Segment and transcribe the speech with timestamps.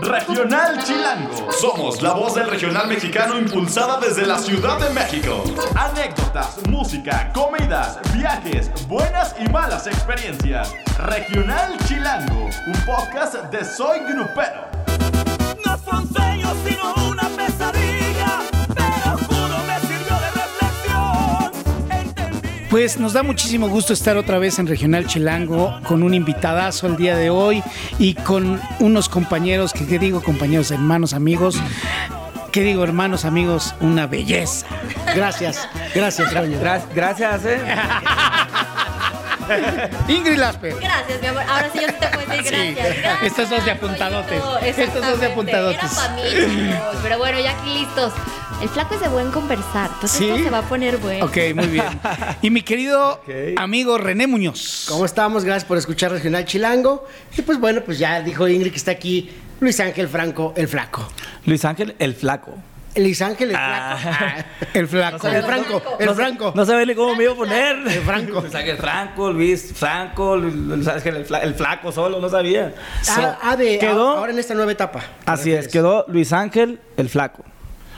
[0.00, 1.52] Regional Chilango.
[1.52, 5.42] Somos la voz del regional mexicano impulsada desde la Ciudad de México.
[5.74, 10.74] Anécdotas, música, comidas, viajes, buenas y malas experiencias.
[10.98, 14.75] Regional Chilango, un podcast de Soy Grupero.
[22.70, 26.96] Pues nos da muchísimo gusto estar otra vez en Regional Chilango con un invitadazo el
[26.96, 27.62] día de hoy
[27.98, 31.56] y con unos compañeros, que qué digo compañeros, hermanos, amigos,
[32.50, 33.72] ¿qué digo hermanos, amigos?
[33.80, 34.66] Una belleza.
[35.14, 36.58] Gracias, gracias, Toño.
[36.60, 37.60] Gra- gracias, eh.
[40.08, 40.74] Ingrid Lasper.
[40.80, 41.42] Gracias, mi amor.
[41.48, 42.74] Ahora sí yo sí te puedo decir Sí.
[42.74, 42.98] gracias.
[43.02, 43.22] gracias.
[43.22, 44.42] Estos dos de apuntadotes.
[44.78, 45.78] Estos dos de apuntadotes.
[45.78, 46.96] Era pa' mí, chicos.
[47.02, 48.12] Pero bueno, ya aquí listos.
[48.62, 49.90] El flaco es de buen conversar.
[49.94, 50.28] Entonces ¿Sí?
[50.30, 51.26] esto se va a poner bueno.
[51.26, 51.84] Ok, muy bien.
[52.42, 53.20] Y mi querido
[53.56, 54.86] amigo René Muñoz.
[54.88, 55.44] ¿Cómo estamos?
[55.44, 57.06] Gracias por escuchar Regional Chilango.
[57.36, 61.06] Y pues bueno, pues ya dijo Ingrid que está aquí Luis Ángel Franco, el flaco.
[61.44, 62.54] Luis Ángel, el flaco.
[62.96, 63.96] Luis Ángel, el Ah.
[64.00, 64.16] flaco.
[64.60, 65.28] Ah, El flaco.
[65.28, 66.52] el Franco, el no, Franco.
[66.54, 67.76] No sabía ni cómo me iba a poner.
[67.76, 68.40] El Franco.
[68.42, 72.74] Luis Ángel Franco, Luis Franco, Luis Ángel el, fla- el flaco solo, no sabía.
[73.08, 75.00] Ah, ah, de Quedó- ahora en esta nueva etapa.
[75.24, 77.44] Así es, quedó Luis Ángel el flaco.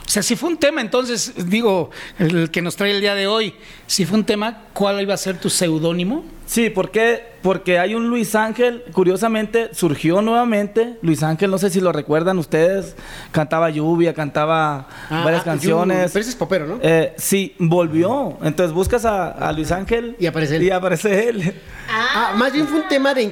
[0.09, 3.27] O sea, si fue un tema, entonces, digo, el que nos trae el día de
[3.27, 3.53] hoy,
[3.87, 6.25] si fue un tema, ¿cuál iba a ser tu seudónimo?
[6.47, 7.23] Sí, ¿por qué?
[7.43, 10.97] Porque hay un Luis Ángel, curiosamente, surgió nuevamente.
[11.03, 12.97] Luis Ángel, no sé si lo recuerdan ustedes,
[13.33, 16.07] cantaba Lluvia, cantaba Ah, varias ah, canciones.
[16.07, 16.79] yo- pero ese es popero, ¿no?
[16.81, 18.39] Eh, sí, volvió.
[18.43, 20.17] Entonces buscas a, a Luis Ángel.
[20.19, 20.63] Y aparece él.
[20.63, 21.53] Y aparece él.
[21.91, 23.25] Ah, más bien fue un tema de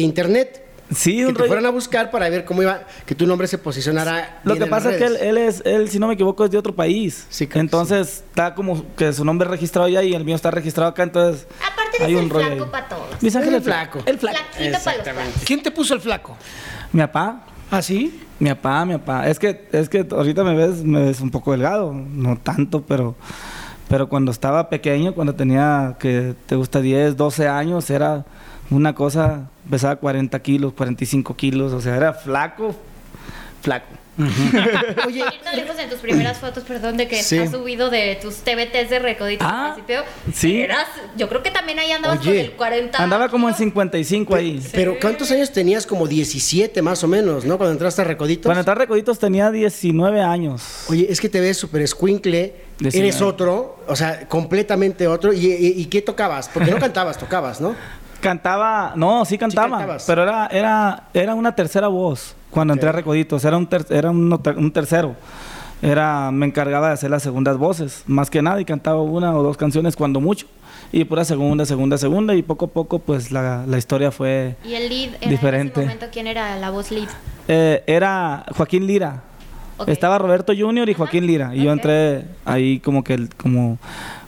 [0.00, 0.64] internet.
[0.94, 3.46] Sí, Que un te rollo- fueran a buscar para ver cómo iba, que tu nombre
[3.46, 4.40] se posicionara.
[4.44, 6.14] Lo bien que en las pasa es que él, él es, él, si no me
[6.14, 7.26] equivoco, es de otro país.
[7.28, 10.50] Sí, que entonces está como que su nombre es registrado allá y el mío está
[10.50, 12.70] registrado acá, entonces Aparte de hay un rollo flaco ahí.
[12.70, 13.02] para todos.
[13.22, 13.98] El el flaco.
[14.06, 14.38] El flaco.
[14.54, 15.42] Flaquito para los flacos.
[15.44, 16.36] ¿Quién te puso el flaco?
[16.92, 17.42] Mi papá.
[17.70, 18.22] ¿Ah, sí?
[18.38, 19.28] Mi papá, mi papá.
[19.28, 23.14] Es que, es que ahorita me ves, me ves un poco delgado, no tanto, pero,
[23.88, 28.24] pero cuando estaba pequeño, cuando tenía que te gusta 10, 12 años, era
[28.70, 32.74] una cosa, pesaba 40 kilos, 45 kilos, o sea, era flaco,
[33.62, 33.86] flaco.
[35.06, 37.38] Oye, Irnos lejos en tus primeras fotos, perdón, de que Sí.
[37.38, 40.02] has subido de tus TBTs de Recoditos Ah, al principio.
[40.34, 40.60] sí.
[40.60, 42.98] Eras, yo creo que también ahí andabas Oye, con el 40.
[43.02, 43.68] Andaba como en kilos.
[43.70, 44.60] 55 ahí.
[44.72, 45.86] pero ¿cuántos años tenías?
[45.86, 47.58] Como 17 más o menos, ¿no?
[47.58, 48.46] Cuando entraste a Recoditos.
[48.46, 50.84] Cuando estaba Recoditos tenía 19 años.
[50.88, 52.54] Oye, es que te ves súper escuincle,
[52.92, 55.32] eres otro, o sea, completamente otro.
[55.32, 56.48] ¿Y, y- y qué tocabas?
[56.52, 57.76] Porque no cantabas, tocabas, ¿no?
[58.20, 63.44] Cantaba, no, sí cantaba, pero era, era, era una tercera voz cuando entré a Recoditos,
[63.44, 65.14] era un, ter- era un, un tercero.
[65.80, 69.42] Era, me encargaba de hacer las segundas voces, más que nada, y cantaba una o
[69.44, 70.46] dos canciones cuando mucho.
[70.90, 74.56] Y pura segunda, segunda, segunda, y poco a poco, pues la, la historia fue.
[74.64, 75.80] Y el lead era Diferente.
[75.80, 77.08] en ese momento, ¿quién era la voz lead?
[77.46, 79.22] eh, era Joaquín Lira.
[79.86, 81.54] Estaba Roberto Junior y Joaquín Lira.
[81.54, 83.78] Y yo entré ahí como que el, como,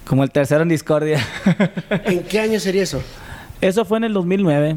[0.07, 1.19] como el tercero en discordia.
[2.05, 3.03] ¿En qué año sería eso?
[3.61, 4.77] Eso fue en el 2009.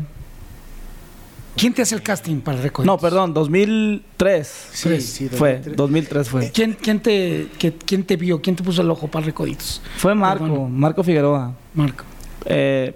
[1.55, 2.85] ¿Quién te hace el casting para récord?
[2.85, 4.47] No, perdón, 2003.
[4.73, 5.75] Sí, sí, Fue, 2003.
[5.77, 6.51] 2003 fue.
[6.51, 8.41] ¿Quién, quién, te, que- ¿Quién te vio?
[8.41, 9.81] ¿Quién te puso el ojo para Recoditos?
[9.97, 10.79] Fue Marco, Perdón.
[10.79, 11.53] Marco Figueroa.
[11.75, 12.03] Marco.
[12.45, 12.93] Eh,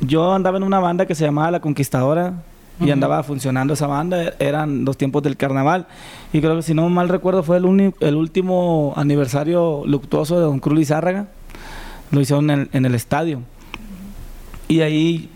[0.00, 2.42] yo andaba en una banda que se llamaba La Conquistadora
[2.80, 4.32] y andaba funcionando esa banda.
[4.38, 5.86] Eran los tiempos del carnaval.
[6.32, 10.60] Y creo que si no mal recuerdo fue el, el último aniversario luctuoso de Don
[10.60, 11.26] Cruz Lizárraga.
[12.10, 13.42] Lo hicieron en, en el estadio.
[14.68, 15.30] Y ahí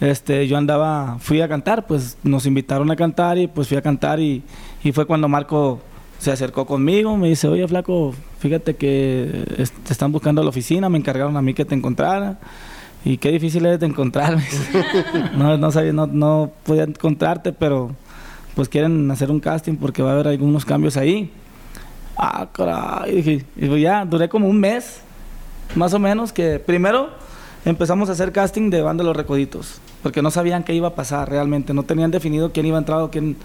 [0.00, 3.82] este, yo andaba, fui a cantar, pues nos invitaron a cantar y pues fui a
[3.82, 4.42] cantar y,
[4.84, 5.80] y fue cuando Marco
[6.18, 10.50] se acercó conmigo, me dice, oye flaco, fíjate que es- te están buscando a la
[10.50, 12.38] oficina, me encargaron a mí que te encontrara.
[13.04, 14.44] Y qué difícil es de encontrarme.
[15.36, 17.92] no, no sabía, no, no podía encontrarte, pero
[18.56, 21.30] pues quieren hacer un casting porque va a haber algunos cambios ahí.
[22.16, 25.00] Ah, caray, dije, y pues ya, duré como un mes,
[25.74, 27.10] más o menos, que primero
[27.66, 31.28] empezamos a hacer casting de banda Los Recoditos, porque no sabían qué iba a pasar
[31.28, 33.36] realmente, no tenían definido quién iba a entrar o quién...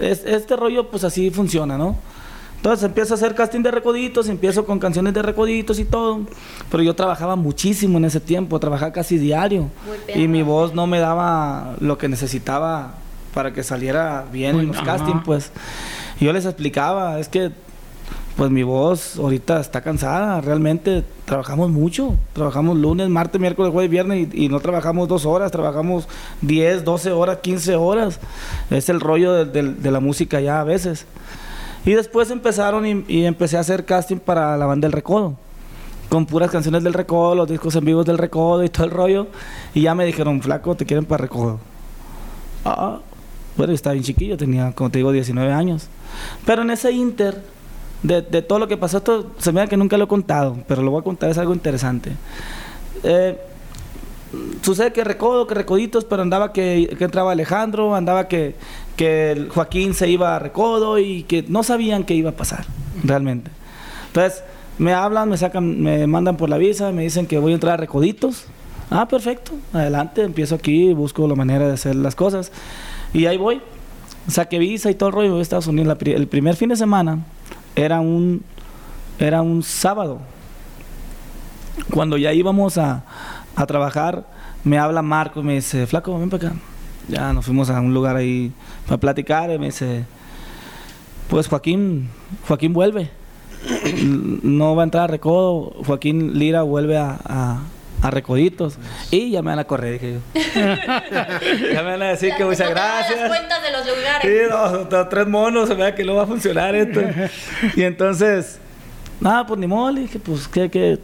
[0.00, 1.96] Es- este rollo pues así funciona, ¿no?
[2.56, 6.20] Entonces empiezo a hacer casting de recoditos, empiezo con canciones de recoditos y todo.
[6.70, 9.68] Pero yo trabajaba muchísimo en ese tiempo, trabajaba casi diario.
[10.14, 10.22] Muy.
[10.22, 12.94] Y mi voz no me daba lo que necesitaba
[13.34, 15.52] para que saliera bien en los castings, pues.
[16.18, 17.52] Yo les explicaba, es que
[18.36, 24.28] pues mi voz ahorita está cansada, realmente trabajamos mucho, trabajamos lunes, martes, miércoles, jueves, viernes
[24.34, 26.06] y, y no trabajamos dos horas, trabajamos
[26.42, 28.20] 10, 12 horas, 15 horas.
[28.70, 31.06] Es el rollo de, de- de la música ya a veces.
[31.86, 35.34] Y después empezaron y, y empecé a hacer casting para la banda del Recodo.
[36.10, 39.28] Con puras canciones del Recodo, los discos en vivos del Recodo y todo el rollo.
[39.72, 41.58] Y ya me dijeron, flaco, te quieren para Recodo.
[42.64, 42.98] Ah,
[43.56, 45.86] Bueno, estaba bien chiquillo, tenía, como te digo, 19 años.
[46.44, 47.42] Pero en ese inter,
[48.02, 50.58] de, de todo lo que pasó, esto se me da que nunca lo he contado,
[50.68, 52.12] pero lo voy a contar, es algo interesante.
[53.02, 53.38] Eh,
[54.62, 58.54] sucede que recodo, que recoditos, pero andaba que, que entraba Alejandro, andaba que,
[58.96, 62.66] que Joaquín se iba a recodo y que no sabían qué iba a pasar
[63.04, 63.50] realmente.
[64.08, 64.42] Entonces
[64.78, 67.74] me hablan, me sacan, me mandan por la visa, me dicen que voy a entrar
[67.74, 68.46] a recoditos.
[68.90, 72.52] Ah, perfecto, adelante, empiezo aquí, busco la manera de hacer las cosas
[73.12, 73.60] y ahí voy.
[74.28, 75.96] Saqué visa y todo el rollo, voy a Estados Unidos.
[76.02, 77.20] La el primer fin de semana
[77.76, 78.42] era un,
[79.18, 80.20] era un sábado.
[81.92, 83.04] Cuando ya íbamos a,
[83.54, 84.26] a trabajar,
[84.64, 86.56] me habla Marco y me dice, flaco, ven para acá.
[87.08, 88.52] Ya nos fuimos a un lugar ahí
[88.86, 90.04] para platicar y me dice,
[91.28, 92.08] pues Joaquín,
[92.48, 93.10] Joaquín vuelve.
[94.42, 97.60] No va a entrar a Recodo, Joaquín Lira vuelve a, a-
[98.02, 98.76] a Recoditos.
[99.10, 100.40] Y ya me van a correr, dije yo.
[101.72, 103.20] ya me van a decir que muchas gracias.
[103.20, 104.50] las cuentas de los Sí, lugares.
[104.50, 107.00] no, no, tres monos, se vea que no va a funcionar esto.
[107.76, 108.58] y entonces,
[109.20, 110.98] nada, pues ni modo, le dije, pues, ¿qué, qué?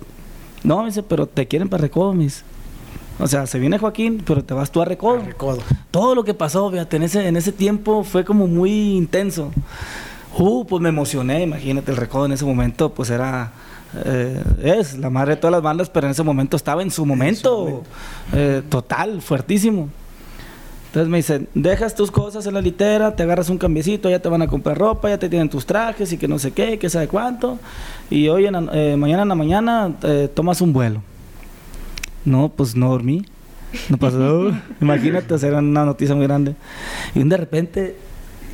[0.62, 2.44] No, me dice, pero te quieren para Recodo, mis.
[3.18, 5.22] O sea, se viene Joaquín, pero te vas tú a Recodo.
[5.24, 5.58] Recodo.
[5.90, 9.52] Todo lo que pasó, fíjate, en ese, en ese tiempo fue como muy intenso.
[10.38, 13.52] Uh, pues me emocioné, imagínate, el Recodo en ese momento, pues era...
[14.04, 17.04] eh, es la madre de todas las bandas, pero en ese momento estaba en su
[17.04, 17.82] momento,
[18.32, 19.88] eh, total, fuertísimo.
[20.86, 24.28] Entonces me dicen, dejas tus cosas en la litera, te agarras un cambiecito, ya te
[24.28, 26.90] van a comprar ropa, ya te tienen tus trajes y que no sé qué, que
[26.90, 27.58] sabe cuánto.
[28.10, 29.94] Y hoy, en eh, mañana en la mañana,
[30.34, 31.02] tomas un vuelo.
[32.24, 33.24] No, pues no dormí.
[33.88, 34.52] No pasó.
[34.80, 36.54] Imagínate, era una noticia muy grande.
[37.14, 37.96] Y de repente,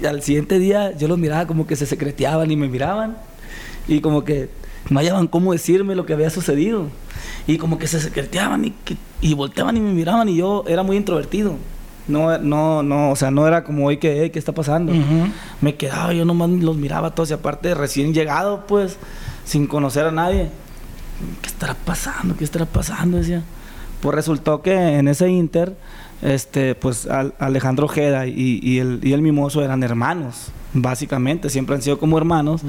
[0.09, 3.17] al siguiente día, yo los miraba como que se secreteaban y me miraban.
[3.89, 4.49] Y como que
[4.91, 6.87] no hallaban cómo decirme lo que había sucedido.
[7.47, 10.29] Y como que se secreteaban y, que- y volteaban y me miraban.
[10.29, 11.55] Y yo era muy introvertido.
[12.07, 14.93] No, no, no, o sea, no era como hoy que, "Ey, ¿qué está pasando?
[14.93, 15.29] Ujú.
[15.61, 18.97] Me quedaba, yo nomás los miraba todos y aparte recién llegado, pues,
[19.45, 20.49] sin conocer a nadie.
[21.43, 22.35] ¿Qué estará pasando?
[22.37, 23.19] ¿Qué estará pasando?
[23.19, 23.43] Decía.
[24.01, 25.77] Pues resultó que en ese Inter,
[26.23, 31.75] este, pues Al- Alejandro Ojeda y, y el, y el Mimoso eran hermanos, básicamente, siempre
[31.77, 32.63] han sido como hermanos.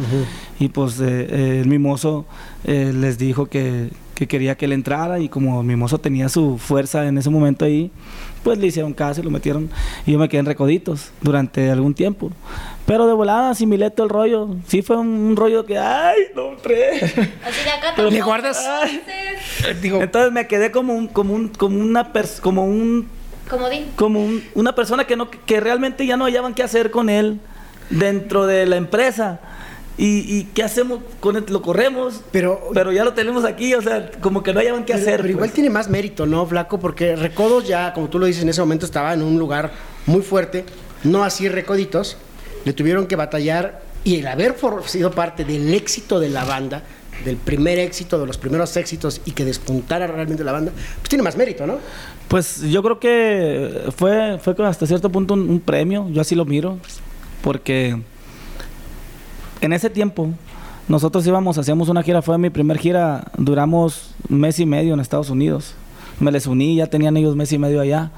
[0.60, 2.25] Y pues eh, eh, el Mimoso
[2.66, 6.57] eh, les dijo que, que quería que él entrara y como el Mimoso tenía su
[6.57, 7.92] fuerza en ese momento ahí,
[8.44, 9.69] pues le hicieron caso y lo metieron.
[10.06, 12.31] Y yo me quedé en recoditos durante algún tiempo.
[12.86, 14.56] Pero de volada asimilé todo el rollo.
[14.68, 16.95] Sí fue un, un rollo que, ay, no, hombre.
[16.98, 21.50] Así de acá Pero le guardas- entonces, Digo, Entonces me quedé como un, como un,
[21.50, 23.07] como una pers- como un,
[23.50, 23.88] Comodín.
[23.96, 27.40] como un- una persona que no, que realmente ya no hallaban qué hacer con él
[27.90, 29.40] dentro de la empresa.
[29.98, 33.81] Y, y qué hacemos con él, lo corremos, Pero- pero ya lo tenemos aquí, o
[33.81, 35.18] sea, como que no hallaban qué Pero, hacer.
[35.18, 35.54] pero igual pues.
[35.56, 36.80] tiene más mérito, ¿no, Flaco?
[36.80, 39.72] Porque Recodos ya, como tú lo dices, en ese momento estaba en un lugar
[40.06, 40.63] muy fuerte,
[41.04, 42.16] no así Recoditos.
[42.63, 46.81] Le tuvieron que batallar y el haber for- sido parte del éxito de la banda,
[47.25, 51.24] del primer éxito, de los primeros éxitos y que despuntara realmente la banda, pues tiene
[51.24, 51.78] más mérito, ¿no?
[52.30, 56.78] Pues yo creo que fue, fue hasta cierto punto un, premio, yo así lo miro,
[57.42, 58.00] porque
[59.62, 60.30] en ese tiempo
[60.88, 65.31] nosotros íbamos, hacíamos una gira, fue mi primer gira, duramos mes y medio en Estados
[65.31, 65.74] Unidos.
[66.20, 68.12] Me les uní, ya tenían ellos mes y medio allá.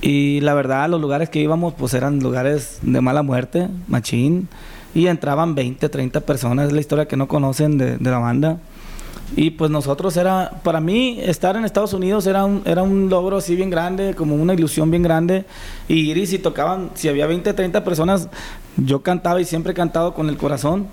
[0.00, 4.48] Y la verdad, los lugares que íbamos, pues eran lugares de mala muerte, machín.
[4.94, 8.58] Y entraban 20, 30 personas, es la historia que no conocen de la banda.
[9.36, 13.36] Y pues nosotros era, para mí, estar en Estados Unidos era un, era un logro
[13.36, 15.44] así bien grande, como una ilusión bien grande.
[15.86, 18.28] Y ir y si tocaban, si había 20, 30 personas,
[18.76, 20.86] yo cantaba y siempre he cantado con el corazón.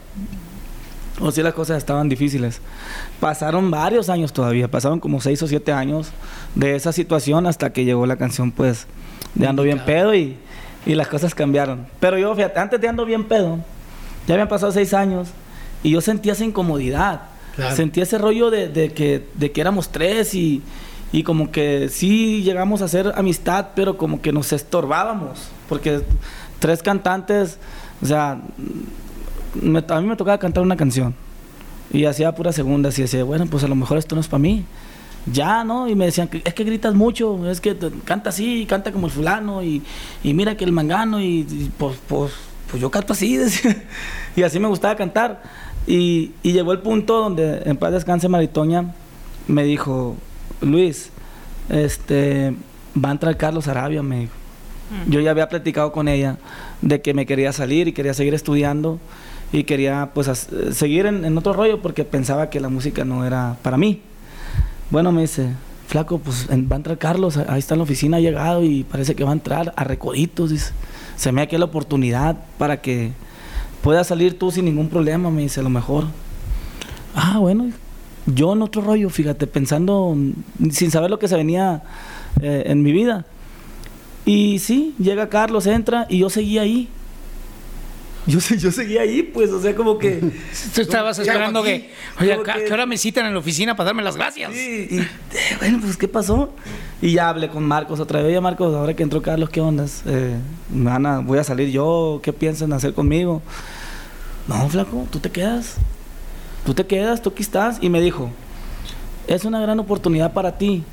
[1.22, 2.60] O si las cosas estaban difíciles.
[3.22, 6.12] Pasaron varios años todavía, pasaron como 6 o 7 años
[6.56, 8.86] de esa situación hasta que llegó la canción, pues,
[9.34, 10.36] de Ando Bien Pedo y,
[10.86, 11.88] y las cosas cambiaron.
[12.02, 13.60] Pero yo, fíjate, antes de Ando Bien Pedo,
[14.28, 15.30] ya habían pasado 6 años
[15.84, 17.35] y yo sentía esa incomodidad.
[17.56, 17.76] Claro.
[17.76, 20.62] Sentía ese rollo de, de que, de que éramos tres y,
[21.12, 25.40] y como que sí llegamos a hacer amistad, pero como que nos estorbábamos.
[25.70, 26.02] Porque
[26.60, 27.58] tres cantantes,
[28.02, 28.42] o sea,
[29.62, 31.16] me- a mí me tocaba cantar una canción
[31.94, 34.40] y hacía pura segunda y decía, bueno, pues a lo mejor esto no es para
[34.40, 34.66] mí.
[35.32, 35.88] Ya, ¿no?
[35.88, 39.14] Y me decían, es que gritas mucho, es que te- canta así, canta como el
[39.14, 39.82] fulano y,
[40.24, 42.32] y mira que el mangano y, y, pues, pues,
[42.70, 43.84] pues yo canto así, decía.
[44.36, 45.42] y así me gustaba cantar.
[45.88, 48.94] Y, y llegó el punto donde en paz descanse Maritoña
[49.48, 50.16] me dijo,
[50.62, 51.12] Luis,
[51.70, 52.56] este,
[53.04, 54.34] va a entrar Carlos Arabia, me dijo.
[55.08, 56.38] Yo ya había platicado con ella
[56.82, 59.00] de que me quería salir y quería seguir estudiando
[59.52, 63.58] y quería pues seguir en, en otro rollo porque pensaba que la música no era
[63.64, 64.02] para mí.
[64.92, 65.50] Bueno, me dice,
[65.88, 68.84] flaco, pues en- va a entrar Carlos, ahí está en la oficina, ha llegado y
[68.84, 70.72] parece que va a entrar a recoditos, dice.
[71.16, 73.12] Se me da aquí la oportunidad para que
[73.86, 76.06] puedas salir tú sin ningún problema, me dice, a lo mejor.
[77.16, 77.70] Ah, bueno,
[78.26, 80.18] yo en otro rollo, fíjate, pensando,
[80.72, 81.84] sin saber lo que se venía
[82.42, 83.26] eh, en mi vida.
[84.26, 86.90] Y sí, llega Carlos, entra y yo seguía ahí.
[88.26, 90.16] Yo, yo seguía ahí, pues, o sea, como que...
[90.74, 93.40] Tú estabas esperando aquí, que, oye, como ¿a que- qué hora me citan en la
[93.40, 94.52] oficina para darme las gracias?
[94.52, 95.08] Sí, y eh,
[95.60, 96.50] bueno, pues ¿qué pasó?
[97.04, 98.30] Y ya hablé con Marcos otra vez.
[98.30, 100.02] Oye, Marcos, ahora que entró Carlos, ¿qué ondas?
[100.08, 100.34] Eh,
[100.74, 103.44] me van a- voy a salir yo, ¿qué piensan hacer conmigo?
[104.48, 105.76] No, flaco, tú te quedas.
[106.66, 107.78] Tú te quedas, tú aquí estás.
[107.82, 108.30] Y me dijo,
[109.28, 110.84] es una gran oportunidad para ti.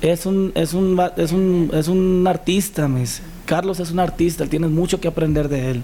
[0.00, 3.04] Es un, es un, es un, es un artista, me.
[3.44, 5.82] Carlos es un artista, tienes mucho que aprender de él.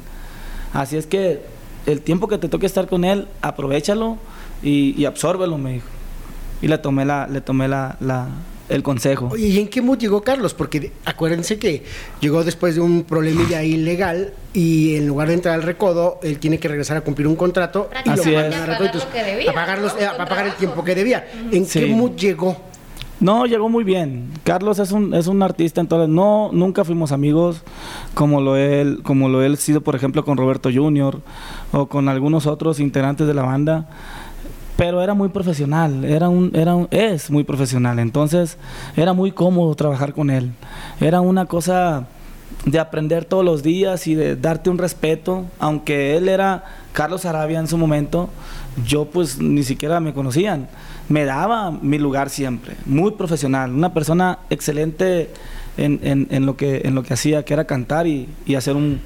[0.73, 1.43] Así es que
[1.87, 4.17] el tiempo que te toque estar con él, aprovechalo
[4.63, 5.87] y, y absórbelo, me dijo.
[6.63, 8.29] Y le tomé la, le tomé la, la-
[8.69, 9.29] el consejo.
[9.33, 10.55] Oye, ¿y en qué mood llegó Carlos?
[10.55, 11.85] Porque acuérdense que
[12.21, 16.59] llegó después de un problemilla ilegal y en lugar de entrar al recodo, él tiene
[16.59, 18.45] que regresar a cumplir un contrato y Así es.
[18.47, 19.05] a pagar Recoditos.
[19.05, 20.01] lo que debía, a pagar, los- ¿no?
[20.01, 21.27] eh, a pagar el tiempo que debía.
[21.53, 21.81] ¿En Sí.
[21.81, 22.57] qué mood llegó?
[23.19, 24.29] No, llegó muy bien.
[24.45, 27.63] Carlos es un, es un artista, entonces no, nunca fuimos amigos
[28.13, 31.23] como lo él, como lo él sido, por ejemplo, con Roberto Junior
[31.73, 33.89] o con algunos otros integrantes de la banda.
[34.77, 38.59] Pero era muy profesional, era un, era un- es muy profesional, entonces
[38.97, 40.53] era muy cómodo trabajar con él.
[41.01, 42.07] Era una cosa
[42.67, 47.59] de aprender todos los días y de darte un respeto, aunque él era Carlos Arabia
[47.59, 48.29] en su momento,
[48.85, 50.69] yo pues ni siquiera me conocían.
[51.09, 55.31] Me daba mi lugar siempre, muy profesional, una persona excelente
[55.79, 58.77] en, en- en lo, que, en lo que hacía, que era cantar y, y hacer
[58.77, 59.01] un,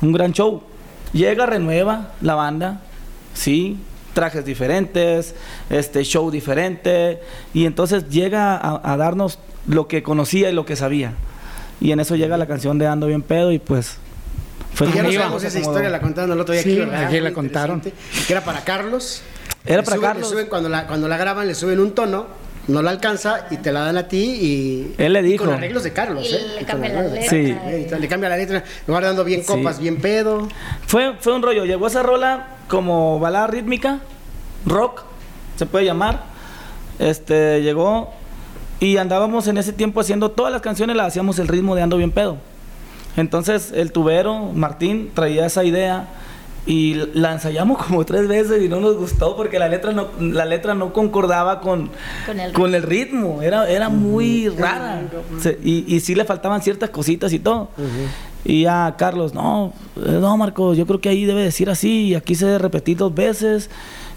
[0.00, 0.62] un gran show.
[1.12, 2.80] Llega, renueva la banda,
[3.34, 3.76] sí,
[4.12, 5.34] trajes diferentes,
[5.70, 7.20] este show diferente,
[7.54, 11.12] y entonces llega a, a darnos lo que conocía y lo que sabía.
[11.80, 13.96] Y en eso llega la canción de Ando Bien Pedo y pues
[14.74, 16.70] fue Y ya no como- sabemos se esa historia, la contaron el otro día Sí,
[16.72, 17.04] aquí, ¿verdad?
[17.04, 17.80] aquí la contaron.
[17.80, 17.92] Que
[18.32, 19.22] era para Carlos.
[19.64, 20.28] Era para suben- Carlos.
[20.28, 22.26] suben cuando, la, cuando la graban, le suben un tono,
[22.68, 24.94] no la alcanza y te la dan a ti y.
[24.98, 25.44] Él le y dijo.
[25.44, 26.40] Con arreglos de Carlos, Y ¿eh?
[26.56, 27.30] le Y cambia la letra.
[27.30, 27.36] Sí.
[27.36, 29.46] Y Le cambia la letra, guardando bien Sí.
[29.46, 30.48] copas, bien pedo.
[30.86, 31.64] Fue, fue un rollo.
[31.64, 33.98] Llegó esa rola como balada rítmica,
[34.64, 35.02] rock,
[35.56, 36.22] se puede llamar.
[36.98, 38.10] Este, llegó
[38.78, 41.96] y andábamos en ese tiempo haciendo todas las canciones, las hacíamos el ritmo de Ando
[41.96, 42.38] Bien Pedo.
[43.16, 46.08] Entonces, el tubero, Martín, traía esa idea
[46.66, 50.44] y la ensayamos como tres veces y no nos gustó porque la letra no, la
[50.44, 51.90] letra no concordaba con,
[52.26, 53.42] Con el con el ritmo.
[53.42, 55.02] Era, era muy rara.
[55.40, 57.70] Se- y, y sí le faltaban ciertas cositas y todo.
[58.44, 62.14] Y a Carlos, no, eh, no, Marco, yo creo que ahí debe decir así, y
[62.14, 63.68] aquí se debe repetir dos veces,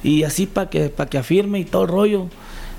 [0.03, 2.27] y así para que, para que afirme y todo el rollo.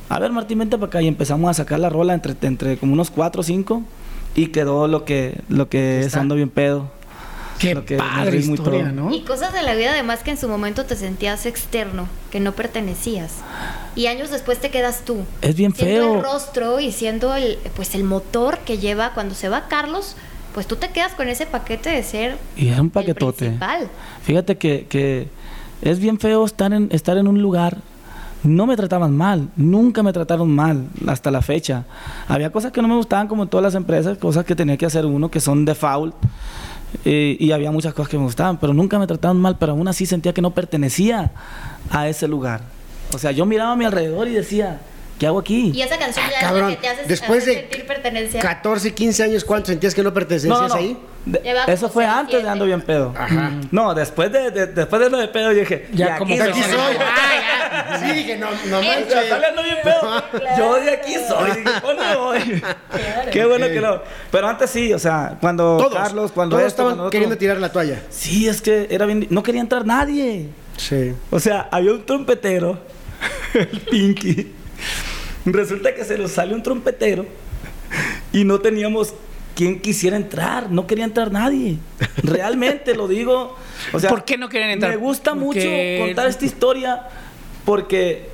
[0.09, 2.93] A ver, Martín, vente para acá, y empezamos a sacar la rola entre, entre como
[2.95, 3.83] unos cuatro o cinco,
[4.35, 6.21] y quedó lo que, lo que es está.
[6.21, 6.91] Ando Bien Pedo.
[7.59, 8.91] Qué Lo que- padre historia.
[8.91, 9.15] ¿no?
[9.15, 12.51] Y cosas de la vida además que en su momento te sentías externo, que no
[12.53, 13.33] pertenecías.
[13.95, 15.19] Y años después te quedas tú.
[15.41, 16.15] Es bien Siendo feo.
[16.17, 20.17] el rostro y siendo el pues el motor que lleva cuando se va Carlos,
[20.55, 23.47] pues tú te quedas con ese paquete de ser Y era un el paquetote.
[23.47, 23.89] principal.
[24.23, 25.29] Fíjate que, que
[25.83, 27.79] es bien feo estar en, estar en un lugar.
[28.45, 31.85] No me trataban mal, nunca me trataron mal hasta la fecha.
[32.29, 34.85] Había cosas que no me gustaban como en todas las empresas, cosas que tenía que
[34.87, 36.15] hacer uno que son default.
[37.07, 39.89] eh, y había muchas cosas que me gustaban, pero nunca me trataban mal, pero aún
[39.89, 41.33] así sentía que no pertenecía
[41.91, 42.61] a ese lugar.
[43.13, 44.79] O sea, yo miraba a mi alrededor y decía,
[45.19, 45.73] ¿qué hago aquí?
[45.75, 47.87] Y esa canción Ah, ya es la cabrón, que te hace, después hace de sentir
[47.87, 48.41] pertenencia.
[48.41, 50.75] 14, 15 años, ¿cuánto sentías que no pertenecías No, no, no.
[50.75, 50.97] ahí?
[51.27, 52.49] De- eso fue antes de.
[52.49, 53.15] Ando Bien Pedo.
[53.17, 53.53] Ajá.
[53.71, 56.37] No, después de, de- después de lo de pedo yo dije, Ya "Y aquí como
[56.37, 56.49] soy".
[56.51, 56.97] Aquí soy.
[57.01, 57.99] Ah, ya.
[58.05, 59.29] Sí, dije, no, no manches.
[59.29, 60.23] Sale Ando Bien Pedo.
[60.59, 61.51] Yo de aquí soy.
[61.51, 62.63] Dije, ¿dónde voy?
[63.33, 64.01] Qué bueno que no.
[64.31, 67.57] Pero antes sí, o sea, cuando Todos, Carlos, cuando todos esto, estaban cuando queriendo tirar
[67.59, 68.01] la toalla.
[68.11, 69.27] Sí, es que era bien.
[69.31, 70.49] No quería entrar nadie.
[70.77, 71.15] Sí.
[71.31, 72.79] O sea, había un trompetero,
[73.55, 74.53] el Pinky.
[75.45, 77.27] Resulta que se nos sale un trompetero
[78.33, 79.15] y no teníamos
[79.55, 80.71] quien quisiera entrar.
[80.71, 81.79] No quería entrar nadie.
[82.23, 83.57] Realmente lo digo.
[83.93, 84.93] O sea, ¿Por qué no querían entrar?
[84.93, 87.03] Me gusta mucho Porque- contar esta historia
[87.65, 88.29] porque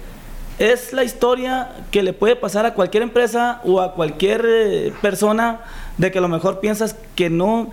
[0.58, 5.60] es la historia que le puede pasar a cualquier empresa o a cualquier eh, persona
[5.98, 7.70] de que a lo mejor piensas que no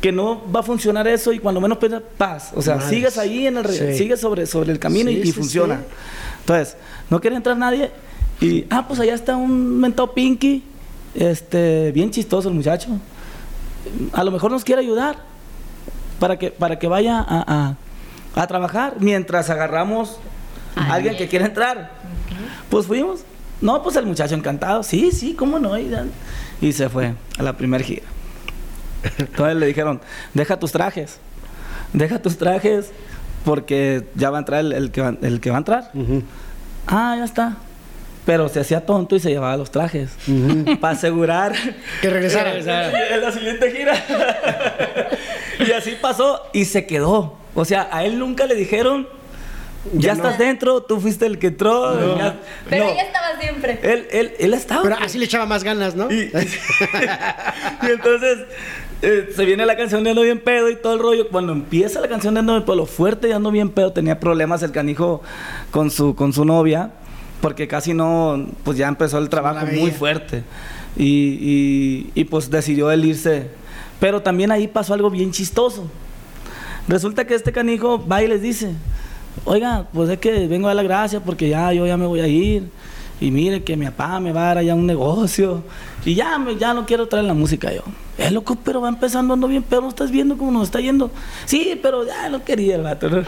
[0.00, 2.90] que no va a funcionar eso y cuando menos piensas paz, o sea, Madres.
[2.90, 3.94] sigues ahí en el Sí.
[3.96, 5.76] sigues sobre sobre el camino Sí, y, y sí, funciona.
[5.78, 5.84] sí.
[6.40, 6.76] Entonces,
[7.08, 7.90] no quería entrar nadie
[8.40, 10.64] y ah, pues allá está un mentado Pinky,
[11.14, 12.88] este, bien chistoso el muchacho.
[14.12, 15.16] A lo mejor nos quiere ayudar
[16.18, 17.76] para que para que vaya a, a-
[18.42, 20.18] a trabajar mientras agarramos
[20.74, 21.92] a alguien que quiere entrar.
[22.68, 23.20] Pues fuimos
[23.60, 24.82] No, pues el muchacho encantado.
[24.82, 25.78] Sí, sí, cómo no.
[25.78, 25.88] Y,
[26.60, 28.02] y se fue a la primera gira.
[29.18, 30.00] Entonces le dijeron,
[30.34, 31.18] deja tus trajes.
[31.92, 32.90] Deja tus trajes
[33.44, 35.92] porque ya va a entrar el, el que, va, el que va a entrar.
[36.88, 37.56] Ah, ya está.
[38.26, 40.10] Pero se hacía tonto y se llevaba los trajes.
[40.80, 41.52] Para asegurar
[42.00, 42.56] Que regresara.
[42.56, 43.94] en la siguiente gira.
[45.66, 47.36] y así pasó y se quedó.
[47.54, 49.06] O sea, a él nunca le dijeron,
[49.92, 50.22] ya, Ya no.
[50.24, 52.16] estás dentro, tú fuiste el que entró.
[52.16, 52.36] ya-
[52.70, 52.90] Pero no.
[52.92, 53.78] ella estaba siempre.
[53.82, 54.82] Él, él, él estaba.
[54.82, 56.10] Pero así le echaba más ganas, ¿no?
[56.10, 56.32] Y,
[57.82, 58.38] y entonces
[59.02, 61.28] eh, se viene la canción de Ando Bien Pedo y todo el rollo.
[61.28, 64.18] Cuando empieza la canción de Ando Bien Pedo, lo fuerte de Ando Bien Pedo, tenía
[64.18, 65.22] problemas el canijo
[65.70, 66.90] con su, con su novia,
[67.44, 70.42] porque casi no, pues ya empezó el trabajo muy fuerte.
[70.96, 73.48] Y, y- y, pues decidió él irse.
[74.00, 75.86] Pero también ahí pasó algo bien chistoso.
[76.88, 78.70] Resulta que este canijo va y les dice,
[79.44, 82.20] oiga, pues es que vengo a dar la gracia porque ya yo ya me voy
[82.20, 82.70] a ir.
[83.20, 85.62] Y mire que mi papá me va a dar allá un negocio.
[86.04, 87.82] Y ya, me- ya no quiero traer la música yo.
[88.18, 91.10] Es loco, pero va empezando ando bien, pero no estás viendo cómo nos está yendo.
[91.46, 93.08] Sí, pero ya no quería el vato.
[93.10, 93.22] ¿no?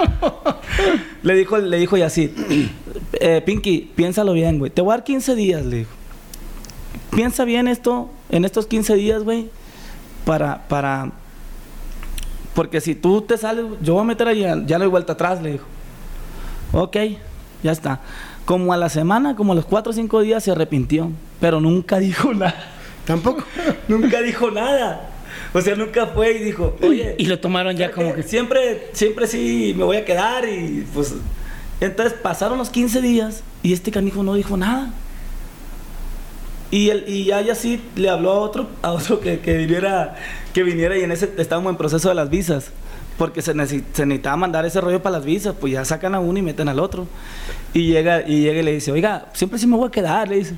[1.23, 2.33] le dijo, le dijo y así,
[3.15, 4.71] eh, Pinky, piénsalo bien, güey.
[4.71, 5.91] Te voy a dar 15 días, le dijo.
[7.11, 9.49] Piensa bien esto, en estos 15 días, güey,
[10.25, 11.13] para, para,
[12.55, 15.41] porque si tú te sales, yo voy a meter ahí, ya no hay vuelta atrás,
[15.43, 15.65] le dijo.
[16.73, 16.97] Ok,
[17.63, 18.01] ya está.
[18.47, 21.11] Como a la semana, como a los 4 o 5 días se arrepintió,
[21.41, 22.73] pero nunca dijo nada.
[23.05, 23.45] Tampoco.
[23.89, 25.11] nunca dijo nada.
[25.53, 27.15] O sea, nunca fue y dijo, oye.
[27.19, 28.23] Y lo tomaron ya como que...
[28.23, 31.15] Siempre, siempre sí me voy a quedar y pues.
[31.81, 34.91] Entonces pasaron los 15 días y este canijo no dijo nada.
[36.71, 40.17] Y, él, y ya, ya sí le habló a otro, a otro que, que viniera,
[40.53, 42.71] que viniera y en ese estábamos en proceso de las visas.
[43.19, 46.21] Porque se, necesi- se necesitaba mandar ese rollo para las visas, pues ya sacan a
[46.21, 47.07] uno y meten al otro.
[47.73, 50.37] Y llega, y llega y le dice, oiga, siempre sí me voy a quedar, le
[50.37, 50.55] dice.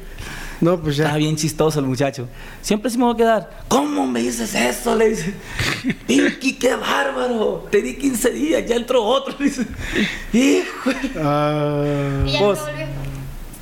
[0.61, 1.15] No, pues ya.
[1.17, 2.27] bien chistoso el muchacho.
[2.63, 3.51] Siempre sí me voy a quedar.
[3.69, 4.97] ¿Cómo me dices eso?
[4.97, 5.33] Le dice.
[6.09, 7.69] Pinky, qué bárbaro.
[7.71, 9.35] Te di 15 días, ya entró otro.
[9.39, 9.65] Le dice.
[10.33, 10.91] Hijo.
[11.21, 12.59] Ah, Y ya Vos.
[12.59, 12.87] no volvió.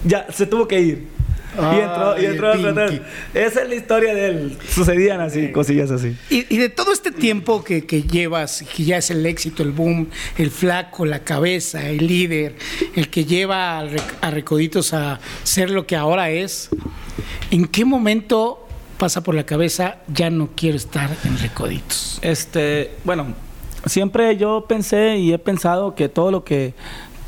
[0.05, 1.09] Ya, se tuvo que ir.
[1.57, 3.01] Y entró, y entró otro.
[3.35, 4.59] Esa es la historia de él.
[4.69, 6.17] Sucedían así, cosillas así.
[6.31, 9.73] Y, y de todo este tiempo que, que llevas, que ya es el éxito, el
[9.73, 12.57] boom, el flaco, la cabeza, el líder,
[12.95, 13.87] el que lleva a,
[14.21, 16.69] a Recoditos a ser lo que ahora es,
[17.51, 18.67] ¿en qué momento
[18.99, 22.19] pasa por la cabeza ya no quiero estar en Recoditos?
[22.23, 23.35] Este, bueno,
[23.87, 26.75] siempre yo pensé y he pensado que todo lo que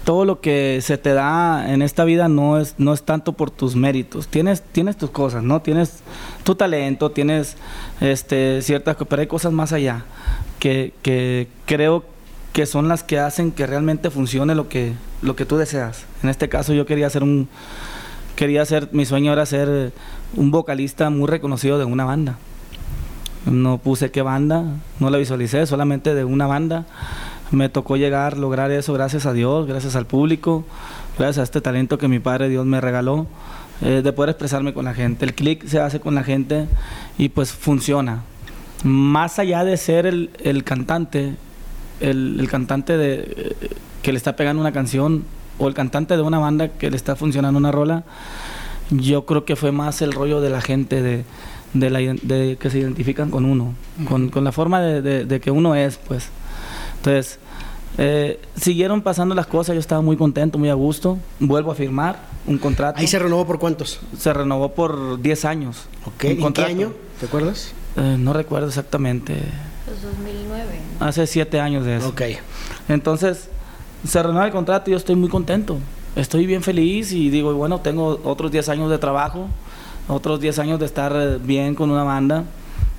[0.09, 3.51] todo lo que se te da en esta vida no es no es tanto por
[3.51, 4.27] tus méritos.
[4.27, 5.61] Tienes tienes tus cosas, ¿no?
[5.61, 5.99] Tienes
[6.45, 7.59] tu talento, tienes
[8.01, 10.07] este ciertas co- pero hay cosas más allá
[10.61, 12.05] que, que creo
[12.55, 16.07] que son las que hacen que realmente funcione lo que lo que tú deseas.
[16.23, 17.47] En este caso yo quería ser un
[18.35, 19.93] quería ser mi sueño era ser
[20.35, 22.39] un vocalista muy reconocido de una banda.
[23.45, 24.65] No puse qué banda,
[25.01, 26.87] no la visualicé, solamente de una banda.
[27.51, 30.65] Me tocó llegar, lograr eso gracias a Dios, gracias al público,
[31.19, 33.27] gracias a este talento que mi Padre Dios me regaló,
[33.81, 35.25] eh, de poder expresarme con la gente.
[35.25, 36.67] El clic se hace con la gente
[37.17, 38.23] y pues funciona.
[38.85, 41.37] Más allá de ser el, el cantante,
[42.01, 43.15] el, el cantante de,
[43.61, 43.71] eh,
[44.03, 45.25] que le está pegando una canción
[45.59, 48.05] o el cantante de una banda que le está funcionando una rola,
[48.91, 51.25] yo creo que fue más el rollo de la gente de,
[51.75, 53.75] de la de que se identifican con uno,
[54.07, 56.29] con, con la forma de, de- de que uno es, pues.
[57.09, 57.39] Entonces,
[57.97, 61.19] eh, siguieron pasando las cosas, yo estaba muy contento, muy a gusto.
[61.41, 63.01] Vuelvo a firmar un contrato.
[63.01, 64.01] Ahí se renovó por cuántos.
[64.19, 65.87] Se renovó por 10 años.
[66.05, 66.25] Ok.
[66.25, 66.93] Un ¿En qué año?
[67.19, 67.73] ¿Te acuerdas?
[67.97, 69.37] Eh, no recuerdo exactamente.
[69.87, 70.81] Pues 2009.
[71.01, 72.09] Hace 7 años de eso.
[72.09, 72.23] Ok.
[72.89, 73.49] Entonces,
[74.07, 75.79] se renueva el contrato y yo estoy muy contento.
[76.15, 79.49] Estoy bien feliz y digo, bueno, tengo otros 10 años de trabajo,
[80.09, 82.45] otros 10 años de estar eh, bien con una banda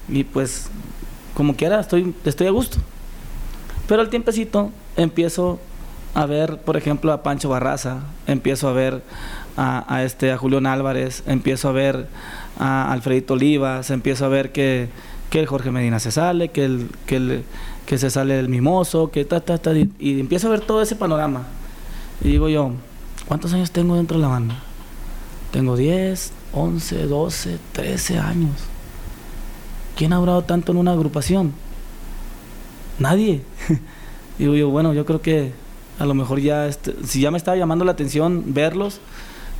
[0.07, 0.67] y pues,
[1.35, 2.79] como quiera, estoy, estoy a gusto.
[3.89, 5.59] Pero al tiempecito empiezo
[6.13, 9.01] a ver, por ejemplo, a Pancho Barraza, empiezo a ver
[9.57, 12.07] a, a este, Julián Álvarez, empiezo a ver
[12.59, 14.89] a Alfredito Olivas, empiezo a ver que,
[15.31, 17.47] el Jorge Medina se sale, que
[17.87, 20.95] se sale el mimoso, que ta, ta, ta, y, y empiezo a ver todo ese
[20.95, 21.47] panorama.
[22.21, 22.71] Y digo yo,
[23.27, 24.59] ¿cuántos años tengo dentro de la banda?
[25.51, 28.51] Tengo 10, 11, 12, 13 años.
[29.97, 31.53] ¿Quién ha durado tanto en una agrupación?
[32.99, 33.48] Nadie.
[34.39, 35.51] Digo yo, bueno, yo creo que
[35.99, 38.99] a lo mejor ya, este, si ya me estaba llamando la atención verlos,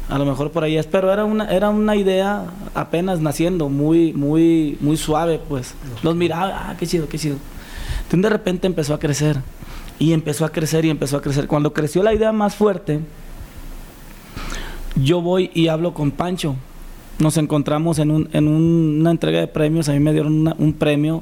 [0.09, 4.13] a lo mejor por ahí es, pero era una, era una idea apenas naciendo, muy,
[4.13, 5.75] muy, muy suave, pues.
[6.01, 7.35] Los miraba, ah, qué chido, qué chido.
[8.03, 9.37] Entonces de repente empezó a crecer,
[9.99, 11.45] y empezó a crecer, y empezó a crecer.
[11.45, 13.01] Cuando creció la idea más fuerte,
[14.95, 16.55] yo voy y hablo con Pancho.
[17.19, 19.89] Nos encontramos en, un- en un- una entrega de premios.
[19.89, 21.21] A mí me dieron una- un premio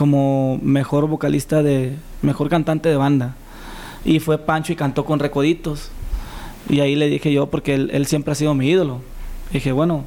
[0.00, 3.36] como mejor vocalista de, mejor cantante de banda.
[4.02, 5.90] Y fue Pancho y cantó con Recoditos.
[6.70, 9.02] Y ahí le dije yo, porque él, él siempre ha sido mi ídolo.
[9.52, 10.06] Dije, bueno,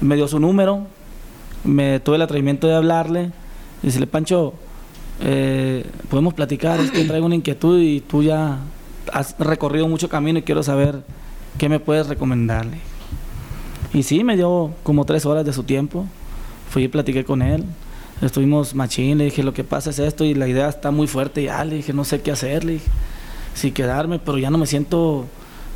[0.00, 0.88] me dio su número,
[1.62, 3.30] me tuve el atrevimiento de hablarle.
[3.84, 4.54] Y decirle, Pancho,
[5.20, 8.58] eh, podemos platicar, es que traigo una inquietud y tú ya
[9.12, 11.04] has recorrido mucho camino y quiero saber
[11.56, 12.78] qué me puedes recomendarle.
[13.92, 16.04] Y sí, me dio como tres horas de su tiempo.
[16.68, 17.64] Fui y platiqué con él.
[18.22, 21.42] Estuvimos machín, le dije, lo que pasa es esto y la idea está muy fuerte
[21.42, 21.64] ya.
[21.64, 22.86] Le dije, no sé qué hacer, le dije,
[23.54, 25.26] si quedarme, pero ya no me siento,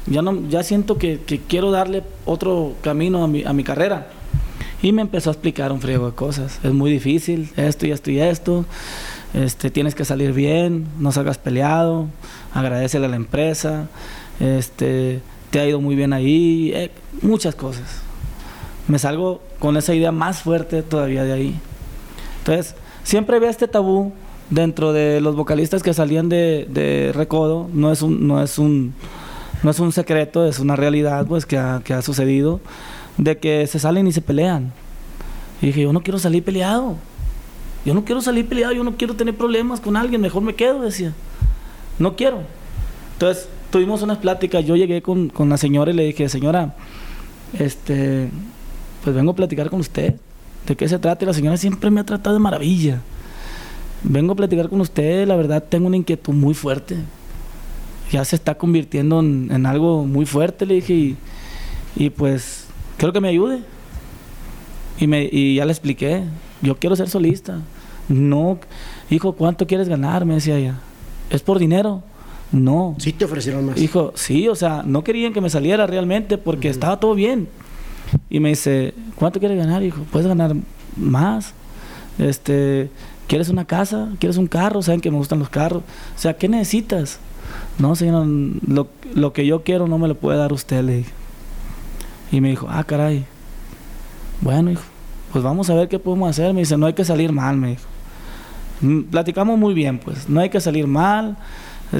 [0.07, 4.09] ya no, ya siento que, que quiero darle otro camino a mi, a mi carrera.
[4.81, 6.61] Y me empezó a explicar un friego de cosas.
[6.63, 8.65] Es muy difícil, esto y esto y esto.
[9.35, 12.07] Este, tienes que salir bien, no salgas peleado,
[12.55, 13.89] agradecele a la empresa,
[14.41, 15.21] este,
[15.51, 18.01] te ha ido muy bien ahí, eh, muchas cosas.
[18.87, 21.61] Me salgo con esa idea más fuerte todavía de ahí.
[22.49, 24.11] Entonces, siempre había este tabú
[24.49, 28.95] dentro de los vocalistas que salían de, Recodo, no es un, no es un,
[29.63, 32.61] no es un secreto, es una realidad pues que ha, que ha sucedido,
[33.19, 34.73] de que se salen y se pelean.
[35.61, 36.97] Y dije, yo no quiero salir peleado.
[37.85, 40.81] Yo no quiero salir peleado, yo no quiero tener problemas con alguien, mejor me quedo,
[40.81, 41.13] decía.
[41.99, 42.45] No quiero.
[43.13, 46.75] Entonces, tuvimos unas pláticas, yo llegué con, con la señora y le dije, señora,
[47.59, 48.31] este,
[49.05, 50.15] pues vengo a platicar con usted.
[50.67, 51.25] ¿De qué se trata?
[51.25, 53.01] Y la señora siempre me ha tratado de maravilla.
[54.03, 56.97] Vengo a platicar con usted, la verdad tengo una inquietud muy fuerte.
[58.13, 61.17] Ya se está convirtiendo en, en algo muy fuerte, le dije, y,
[61.97, 62.67] y pues
[62.97, 63.61] quiero que me ayude.
[65.01, 66.25] Y, me, y ya le expliqué,
[66.63, 67.61] yo quiero ser solista.
[68.09, 68.59] No,
[69.11, 70.25] hijo, ¿cuánto quieres ganar?
[70.25, 70.81] Me decía ella.
[71.31, 72.03] ¿Es por dinero?
[72.51, 72.97] No.
[72.99, 73.79] Sí te ofrecieron más.
[73.79, 77.49] Hijo, sí, o sea, no querían que me saliera realmente porque estaba todo bien.
[78.31, 80.03] Y me dice, ¿cuánto quieres ganar, hijo?
[80.11, 80.55] Puedes ganar
[80.97, 81.55] más.
[82.19, 82.91] Este,
[83.27, 84.11] ¿quieres una casa?
[84.19, 84.83] ¿Quieres un carro?
[84.83, 85.83] Saben que me gustan los carros.
[86.17, 87.19] O sea, ¿qué necesitas?
[87.79, 91.13] No, señor, lo, lo que yo quiero no me lo puede dar usted, le dije.
[92.31, 93.25] Y me dijo, ah, caray.
[94.41, 94.83] Bueno, hijo,
[95.33, 96.53] pues vamos a ver qué podemos hacer.
[96.53, 97.83] Me dice, no hay que salir mal, me dijo.
[98.81, 101.37] Mm, Platicamos muy bien, pues, no hay que salir mal.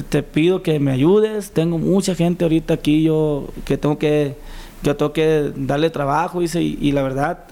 [0.09, 1.51] Te pido que me ayudes.
[1.51, 4.35] Tengo mucha gente ahorita aquí yo que tengo que,
[4.83, 7.45] que tengo que darle trabajo, dice, y, y la verdad,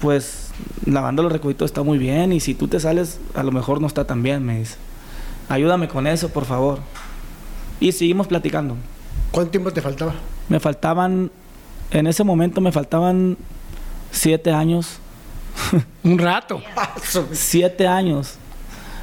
[0.00, 0.50] pues,
[0.86, 2.32] lavando los recoditos está muy bien.
[2.32, 4.76] Y si tú te sales, a lo mejor no está tan bien, me dice.
[5.48, 6.78] Ayúdame con eso, por favor.
[7.80, 8.76] Y seguimos platicando.
[9.30, 10.14] ¿Cuánto tiempo te faltaba?
[10.48, 11.30] Me faltaban,
[11.90, 13.36] en ese momento me faltaban
[14.10, 14.98] siete años.
[16.02, 16.62] Un rato.
[17.32, 18.34] Siete años.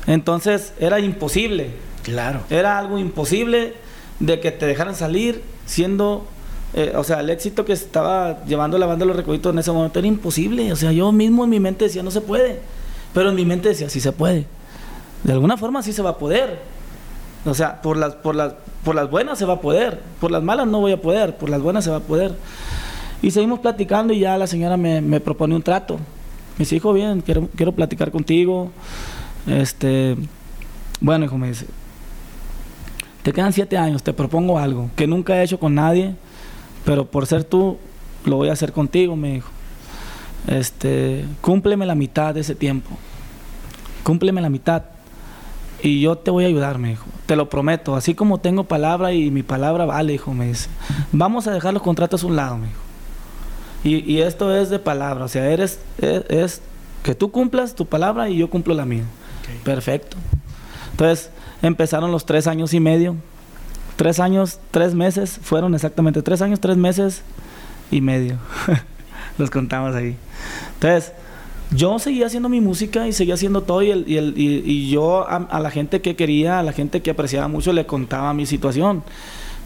[0.06, 1.72] Entonces era imposible.
[2.04, 2.42] Claro.
[2.50, 3.74] Era algo imposible
[4.20, 6.28] de que te dejaran salir siendo,
[6.80, 9.98] eh, o sea, el éxito que estaba llevando la banda los recoditos en ese momento
[9.98, 10.72] era imposible.
[10.72, 12.60] O sea, yo mismo en mi mente decía, no se puede.
[13.16, 14.46] Pero en mi mente decía, sí se puede.
[15.24, 16.60] De alguna forma sí se va a poder.
[17.48, 20.04] O sea, por las, por las, por las buenas se va a poder.
[20.22, 21.36] Por las malas no voy a poder.
[21.36, 22.36] Por las buenas se va a poder.
[23.24, 25.96] Y seguimos platicando y ya la señora me, me propone un trato.
[25.96, 28.72] Me dice, hijo, bien, quiero, quiero platicar contigo.
[29.48, 30.16] Este,
[31.02, 31.66] bueno, hijo, me dice,
[33.24, 36.16] te quedan siete años, te propongo algo que nunca he hecho con nadie,
[36.86, 37.78] pero por ser tú,
[38.26, 39.50] lo voy a hacer contigo, me dijo.
[40.48, 42.90] Este, cúmpleme la mitad de ese tiempo.
[44.04, 44.84] Cúmpleme la mitad.
[45.84, 47.06] Y yo te voy a ayudar, me dijo.
[47.26, 47.96] Te lo prometo.
[47.96, 50.70] Así como tengo palabra y mi palabra vale, hijo, me dice.
[51.12, 52.80] Vamos a dejar los contratos a un lado, me dijo.
[53.84, 55.26] Y, y esto es de palabra.
[55.26, 56.62] O sea, eres, es, es
[57.04, 59.04] que tú cumplas tu palabra y yo cumplo la mía.
[59.64, 60.18] Perfecto.
[60.92, 61.30] Entonces
[61.62, 63.16] empezaron los tres años y medio.
[63.98, 67.24] Tres años, tres meses, fueron exactamente tres años, tres meses
[67.92, 68.38] y medio.
[69.38, 70.16] los contamos ahí.
[70.76, 71.12] Entonces,
[71.72, 74.90] yo seguía haciendo mi música y seguía haciendo todo y, el- y el- y- y
[74.90, 78.34] yo a, a la gente que quería, a la gente que apreciaba mucho, le contaba
[78.34, 79.04] mi situación.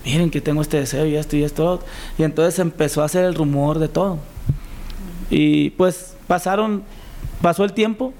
[0.03, 1.79] Miren que tengo este deseo y esto y esto.
[2.17, 4.17] Y entonces empezó a hacer el rumor de todo.
[5.29, 6.81] Y pues pasaron,
[7.41, 8.13] pasó el tiempo,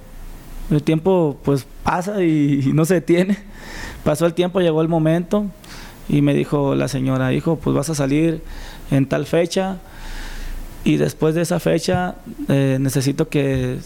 [0.69, 3.38] el tiempo pues pasa y, y no se detiene.
[4.04, 5.45] Pasó el tiempo, llegó el momento
[6.12, 8.41] y me dijo la señora, hijo, pues vas a salir
[8.91, 9.78] en tal fecha
[10.84, 12.15] y después de esa fecha
[12.50, 13.78] eh, necesito que,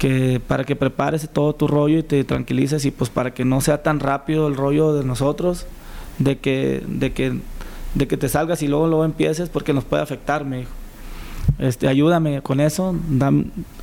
[0.00, 3.60] que para que prepares todo tu rollo y te tranquilices y pues para que no
[3.60, 5.66] sea tan rápido el rollo de nosotros,
[6.18, 7.38] de que, de que,
[7.94, 10.72] de que te salgas y luego luego empieces porque nos puede afectar, me dijo.
[11.60, 12.96] Este, ayúdame con eso,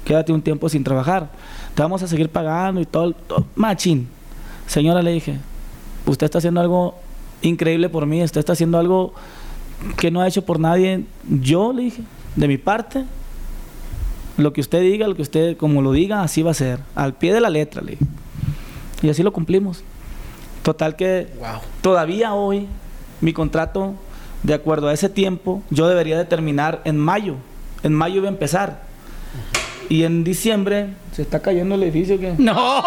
[0.03, 1.29] quédate un tiempo sin trabajar.
[1.73, 3.45] Te vamos a seguir pagando y todo, todo.
[3.55, 4.09] Machín.
[4.65, 5.37] Señora, le dije,
[6.05, 7.06] usted está haciendo algo
[7.41, 9.13] increíble por mí, usted está haciendo algo
[9.97, 11.03] que no ha hecho por nadie.
[11.29, 12.01] Yo le dije,
[12.35, 13.03] de mi parte,
[14.37, 16.79] lo que usted diga, lo que usted como lo diga, así va a ser.
[16.95, 18.05] Al pie de la letra, le dije.
[19.01, 19.83] Y así lo cumplimos.
[20.63, 21.61] Total que Wow.
[21.81, 22.67] todavía hoy
[23.21, 23.93] mi contrato,
[24.43, 27.35] de acuerdo a ese tiempo, yo debería de terminar en mayo.
[27.83, 28.83] En mayo iba a empezar.
[29.89, 32.33] Y en diciembre se está cayendo el edificio que...
[32.37, 32.81] No.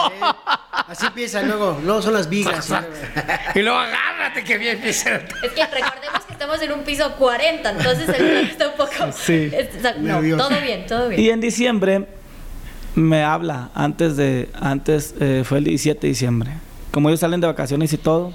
[0.73, 1.81] Así empieza luego.
[1.85, 2.71] Luego son las vigas.
[3.55, 5.17] y luego agárrate que bien empieza.
[5.17, 8.91] Es que recordemos que estamos en un piso 40, entonces el está un poco.
[9.13, 9.51] Sí.
[9.53, 11.21] es- o sea, no, todo bien, todo bien.
[11.21, 12.07] Y en diciembre
[12.95, 16.51] me habla, antes de, antes eh, fue el 17 de diciembre.
[16.91, 18.33] Como ellos salen de vacaciones y todo,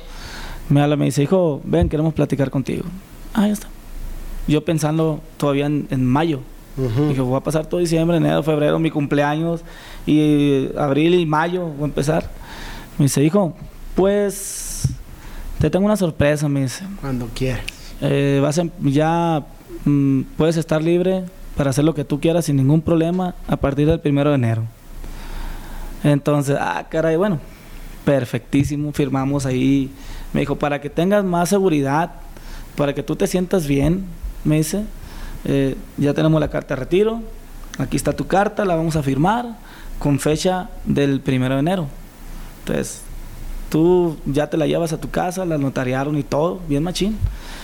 [0.69, 2.84] me habla, me dice, hijo, ven, queremos platicar contigo.
[3.34, 3.67] Ah, ya está.
[4.48, 6.41] Yo pensando todavía en, en mayo.
[6.78, 7.08] Ujú.
[7.10, 9.62] Dije, voy a pasar todo diciembre, enero, febrero, mi cumpleaños,
[10.06, 12.30] y abril y mayo voy a empezar.
[12.98, 13.56] Me dice, hijo,
[13.96, 14.88] pues
[15.60, 16.86] te tengo una sorpresa, me dice.
[17.02, 17.63] Cuando quieras.
[18.02, 19.46] Eh, vas a- ya
[19.86, 21.24] mm, puedes estar libre
[21.58, 24.63] para hacer lo que tú quieras sin ningún problema a partir del primero de enero.
[26.04, 27.39] Entonces, ah, caray, bueno,
[28.04, 29.89] perfectísimo, firmamos ahí.
[30.34, 32.12] Me dijo, para que tengas más seguridad,
[32.76, 34.04] para que tú te sientas bien,
[34.44, 34.84] me dice,
[35.46, 37.22] eh, ya tenemos la carta de retiro,
[37.80, 39.58] aquí está tu carta, la vamos a firmar
[40.00, 41.88] con fecha del primero de enero.
[42.60, 43.02] Entonces,
[43.70, 47.18] tú ya te la llevas a tu casa, la notariaron y todo, bien machín.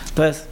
[0.10, 0.46] Entonces,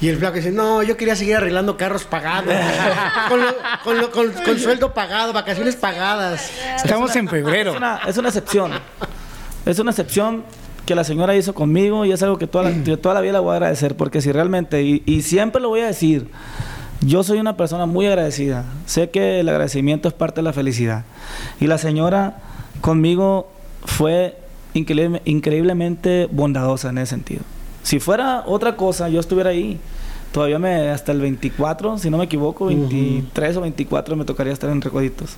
[0.00, 2.54] Y el flaco dice, no, yo quería seguir arreglando carros pagados.
[3.28, 6.50] con, lo- con lo- con- con sueldo pagado, vacaciones pagadas.
[6.76, 7.72] Estamos en febrero.
[7.72, 8.72] Es una, es una excepción.
[9.66, 10.44] Es una excepción
[10.86, 13.40] que la señora hizo conmigo y es algo que toda la, toda la vida la
[13.40, 13.96] voy a agradecer.
[13.96, 16.28] Porque si realmente, y, y siempre lo voy a decir,
[17.06, 18.64] yo soy una persona muy agradecida.
[18.86, 21.04] Sé que el agradecimiento es parte de la felicidad.
[21.60, 22.38] Y la señora
[22.80, 23.48] conmigo
[23.84, 24.36] fue
[24.74, 27.42] increíble- increíblemente bondadosa en ese sentido.
[27.82, 29.78] Si fuera otra cosa, yo estuviera ahí.
[30.32, 34.68] Todavía me, hasta el 24, si no me equivoco, 23 o 24 me tocaría estar
[34.70, 35.36] en Recoditos.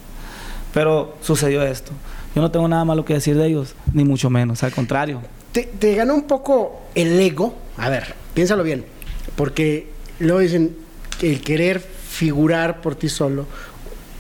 [0.73, 1.93] Pero sucedió esto.
[2.35, 5.21] Yo no tengo nada malo que decir de ellos, ni mucho menos, al contrario.
[5.53, 7.55] Te, te ganó un poco el ego.
[7.77, 8.85] A ver, piénsalo bien.
[9.37, 10.77] Porque luego dicen
[11.23, 13.47] el querer figurar por ti solo,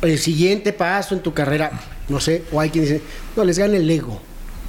[0.02, 1.70] el siguiente paso en tu carrera,
[2.08, 3.00] no sé, o hay quien dice,
[3.36, 4.20] no, les gana el ego.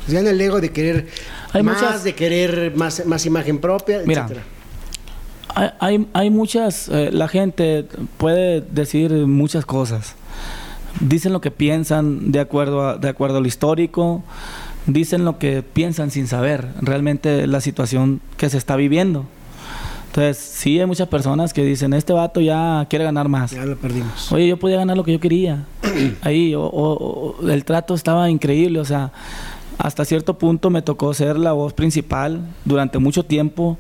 [0.08, 1.08] Les gana el ego de querer
[1.54, 4.46] Hay más, muchas- de querer más, más imagen propia, Mira, etcétera.
[5.56, 7.86] Hay, hay, hay muchas, eh, la gente
[8.18, 10.16] puede decir muchas cosas.
[11.00, 14.24] Dicen lo que piensan de acuerdo a, de acuerdo a lo histórico,
[14.86, 19.26] dicen lo que piensan sin saber realmente la situación que se está viviendo.
[20.18, 23.52] Entonces, sí hay muchas personas que dicen, este vato ya quiere ganar más.
[23.52, 24.32] Ya lo perdimos.
[24.32, 25.66] Oye, yo podía ganar lo que yo quería.
[26.24, 28.80] Ahí, o- o- o- el trato estaba increíble.
[28.80, 29.12] O sea,
[29.78, 33.78] hasta cierto punto me tocó ser la voz principal durante mucho tiempo.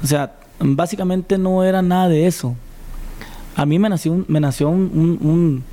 [0.00, 2.54] O sea, básicamente no era nada de eso.
[3.56, 5.64] A mí me nació un, me nació un, un- un-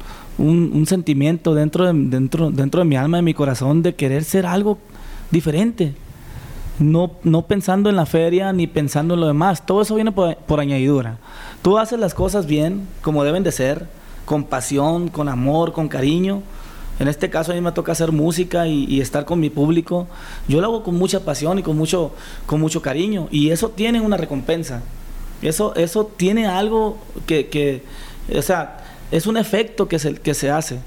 [0.48, 4.24] un- un sentimiento dentro de, dentro, dentro de mi alma, de mi corazón, de querer
[4.24, 4.80] ser algo
[5.30, 5.94] diferente.
[6.80, 9.66] No, no pensando en la feria ni pensando en lo demás.
[9.66, 11.18] Todo eso viene por, añadidura.
[11.62, 13.88] Tú haces las cosas bien, como deben de ser,
[14.26, 16.44] con pasión, con amor, con cariño.
[17.00, 20.08] En este caso a mí me toca hacer música y, estar con mi público.
[20.48, 22.12] Yo lo hago con mucha pasión y con mucho,
[22.46, 23.28] con mucho cariño.
[23.32, 24.84] Y eso tiene una recompensa.
[25.42, 27.84] Eso, eso tiene algo que,
[28.36, 30.80] o sea, es un efecto que se, que se hace.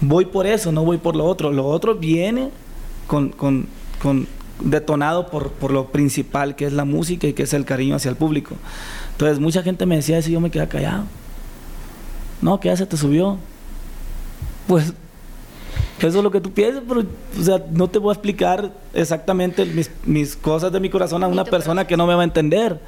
[0.00, 1.52] Voy por eso, no voy por lo otro.
[1.52, 2.50] Lo otro viene
[3.06, 3.68] con, con
[4.60, 8.10] detonado por, por lo principal, que es la música y que es el cariño hacia
[8.10, 8.54] el público.
[9.12, 11.04] Entonces, mucha gente me decía eso y yo me quedaba callado.
[12.40, 13.38] No, que ya se te subió.
[14.66, 14.92] Pues,
[15.98, 19.64] eso es lo que tú piensas, pero, o sea, no te voy a explicar exactamente
[19.64, 22.80] mis, mis cosas de mi corazón a una persona que no me va a entender.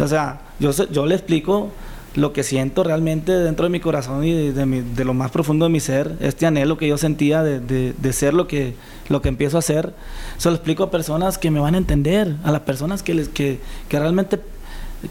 [0.00, 1.70] O sea, yo, yo le explico
[2.16, 5.30] lo que siento realmente dentro de mi corazón y de, de mi- de lo más
[5.30, 8.74] profundo de mi ser, este anhelo que yo sentía de, de- de ser lo que,
[9.08, 9.94] lo que empiezo a hacer,
[10.36, 13.28] se lo explico a personas que me van a entender, a las personas que, les,
[13.28, 14.40] que, que realmente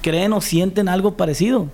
[0.01, 1.67] creen o sienten algo parecido.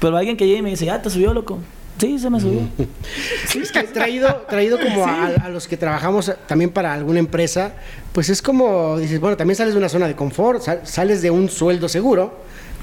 [0.00, 1.58] Pero alguien que llegue y me dice, ya te subió, loco.
[1.98, 2.62] Sí, se me subió.
[3.62, 7.74] Es que traído, traído como a, a los que trabajamos también para alguna empresa,
[8.12, 11.30] pues es como, dices, bueno, también sales de una zona de confort, sal- sales de
[11.30, 12.34] un sueldo seguro,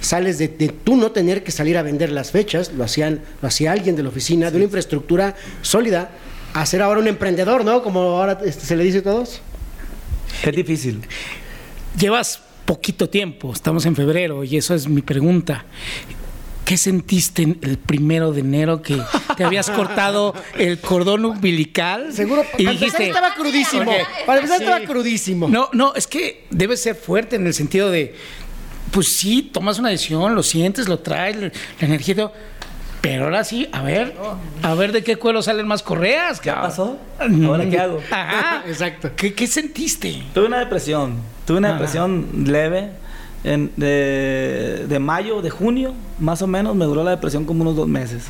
[0.02, 3.48] sales de, de tú no tener que salir a vender las fechas, lo hacían, lo
[3.48, 6.12] hacía alguien de la oficina, de una infraestructura sólida,
[6.54, 7.84] a ser ahora un emprendedor, ¿no?
[7.84, 9.42] Como ahora este, se le dice a todos.
[10.44, 11.02] Es difícil.
[11.98, 15.66] Llevas poquito tiempo, estamos en febrero y eso es mi pregunta.
[16.66, 19.02] ¿Qué sentiste en el primero de enero que
[19.36, 22.14] te habías cortado el cordón umbilical?
[22.14, 23.92] Seguro, y para dijiste, estaba crudísimo.
[24.28, 24.64] Para empezar Sí.
[24.66, 25.48] estaba crudísimo.
[25.48, 28.14] No, no, es que debe ser fuerte en el sentido de
[28.92, 32.34] pues sí, tomas una decisión, lo sientes, lo traes, la energía todo.
[33.02, 34.14] Pero ahora sí, a ver,
[34.62, 36.42] a ver de qué cuero salen más correas.
[36.42, 36.70] ¿Qué cabrón.
[36.70, 36.98] pasó?
[37.48, 38.00] ¿Ahora qué hago?
[38.12, 39.12] Ajá, Exacto.
[39.16, 40.22] ¿Qué, qué sentiste?
[40.34, 41.78] Tuve una depresión, tuve una Ajá.
[41.78, 42.92] depresión leve.
[43.46, 47.78] En, de, de mayo, de junio, más o menos, me duró la depresión como unos
[47.78, 48.26] dos meses.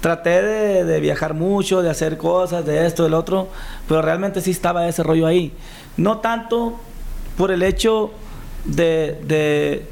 [0.00, 3.48] Traté de, de viajar mucho, de hacer cosas, de esto, del otro,
[3.88, 5.52] pero realmente sí estaba ese rollo ahí.
[5.96, 6.78] No tanto
[7.36, 8.12] por el hecho
[8.66, 9.86] de, de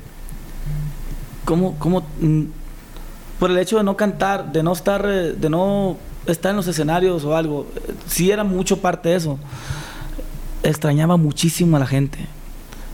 [1.44, 2.42] ¿cómo, cómo, mm,
[3.38, 6.66] por el hecho de no cantar, de no estar, eh, de no estar en los
[6.66, 7.66] escenarios o algo.
[7.76, 9.38] Eh, Sí era mucho parte de eso
[10.64, 12.18] extrañaba muchísimo a la gente,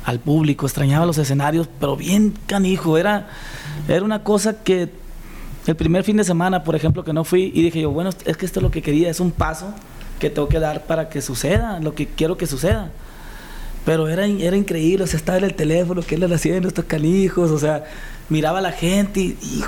[0.05, 3.29] al público, extrañaba los escenarios, pero bien canijo, era,
[3.89, 4.91] era una cosa que
[5.67, 8.37] el primer fin de semana, por ejemplo, que no fui y dije yo, bueno, es
[8.37, 9.73] que esto es lo que quería, es un paso
[10.19, 12.91] que tengo que dar para que suceda, lo que quiero que suceda.
[13.91, 16.65] Pero era, era increíble, o sea, estaba en el teléfono, que él le hacía en
[16.65, 17.83] estos canijos, o sea,
[18.29, 19.65] miraba a la gente y, y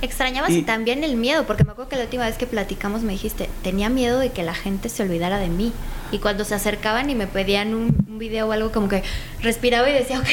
[0.00, 3.02] Extrañabas Y- y también el miedo, porque me acuerdo que la última vez que platicamos
[3.02, 5.72] me dijiste, tenía miedo de que la gente se olvidara de mí.
[6.12, 9.02] Y cuando se acercaban y me pedían un, un video o algo, como que
[9.40, 10.26] respiraba y decía, ok.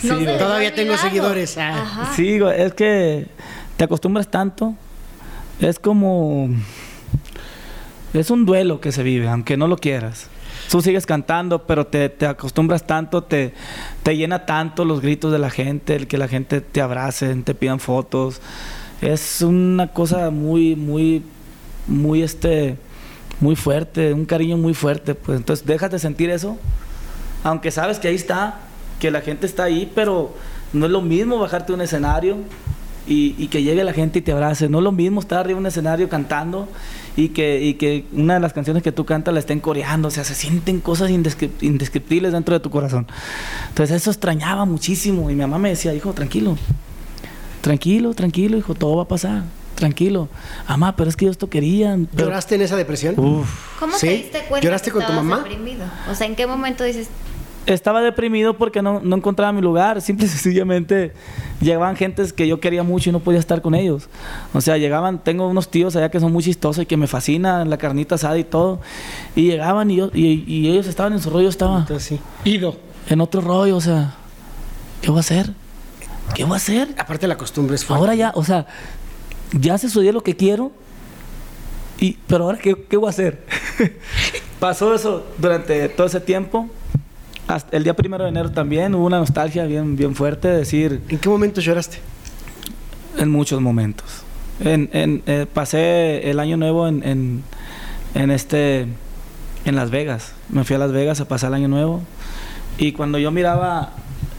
[0.00, 1.08] Sí, se todavía tengo olvidado".
[1.08, 2.12] seguidores, ah.
[2.16, 3.28] Sí, es que
[3.76, 4.74] te acostumbras tanto.
[5.60, 6.48] Es como.
[8.14, 10.28] Es un duelo que se vive, aunque no lo quieras.
[10.70, 13.54] Tú sigues cantando, pero te, te acostumbras tanto, te,
[14.02, 17.54] te llena tanto los gritos de la gente, el que la gente te abrace, te
[17.54, 18.40] pidan fotos.
[19.00, 21.22] Es una cosa muy, muy,
[21.86, 22.76] muy, este,
[23.40, 25.14] muy fuerte, un cariño muy fuerte.
[25.14, 26.58] Pues entonces dejas de sentir eso
[27.46, 28.58] aunque sabes que ahí está,
[28.98, 30.34] que la gente está ahí, pero
[30.72, 32.38] no es lo mismo bajarte a un escenario
[33.06, 34.68] y, y que llegue la gente y te abrace.
[34.68, 36.68] No es lo mismo estar arriba de un escenario cantando
[37.16, 40.08] y que, y que una de las canciones que tú cantas la estén coreando.
[40.08, 43.06] O sea, se sienten cosas indescri- indescriptibles dentro de tu corazón.
[43.68, 45.30] Entonces eso extrañaba muchísimo.
[45.30, 46.56] Y mi mamá me decía, hijo, tranquilo,
[47.60, 49.44] tranquilo, tranquilo, hijo, todo va a pasar.
[49.74, 50.28] Tranquilo.
[50.68, 51.98] Mamá, pero es que yo esto quería.
[52.14, 53.18] pero- ¿Lloraste en esa depresión?
[53.18, 53.78] Uf.
[53.78, 54.06] ¿Cómo ¿Sí?
[54.06, 55.38] te diste cuenta ¿Lloraste que con tu mamá?
[55.40, 55.84] deprimido?
[56.10, 57.08] O sea, ¿en qué momento dices,
[57.66, 60.00] estaba deprimido porque no, no encontraba mi lugar.
[60.06, 61.12] Simple y sencillamente
[61.60, 64.08] llegaban gentes que yo quería mucho y no podía estar con ellos.
[64.54, 67.68] O sea, llegaban, tengo unos tíos allá que son muy chistosos y que me fascinan
[67.68, 68.80] la carnita asada y todo.
[69.34, 72.50] Y llegaban y, yo, y, y ellos estaban en su rollo, estaba Entonces sí.
[72.50, 72.76] Ido.
[73.08, 73.76] en otro rollo.
[73.76, 74.14] O sea,
[75.02, 75.52] ¿qué voy a hacer?
[76.34, 76.94] ¿Qué voy a hacer?
[76.98, 78.00] Aparte la costumbre es fuerte.
[78.00, 78.66] Ahora ya, o sea,
[79.52, 80.72] ya se sucedió lo que quiero.
[81.98, 83.44] Y, pero ahora, ¿qué, qué voy a hacer?
[84.60, 86.68] Pasó eso durante todo ese tiempo.
[87.48, 91.02] Hasta el día primero de enero también hubo una nostalgia bien, bien fuerte, de decir,
[91.08, 91.98] ¿En qué momento lloraste?
[93.18, 94.06] en muchos momentos.
[94.60, 97.42] En, en, eh, pasé el año nuevo en, en,
[98.14, 98.86] en este
[99.64, 100.32] en Las Vegas.
[100.48, 102.02] Me fui a Las Vegas a pasar el año nuevo.
[102.78, 103.92] Y cuando yo miraba,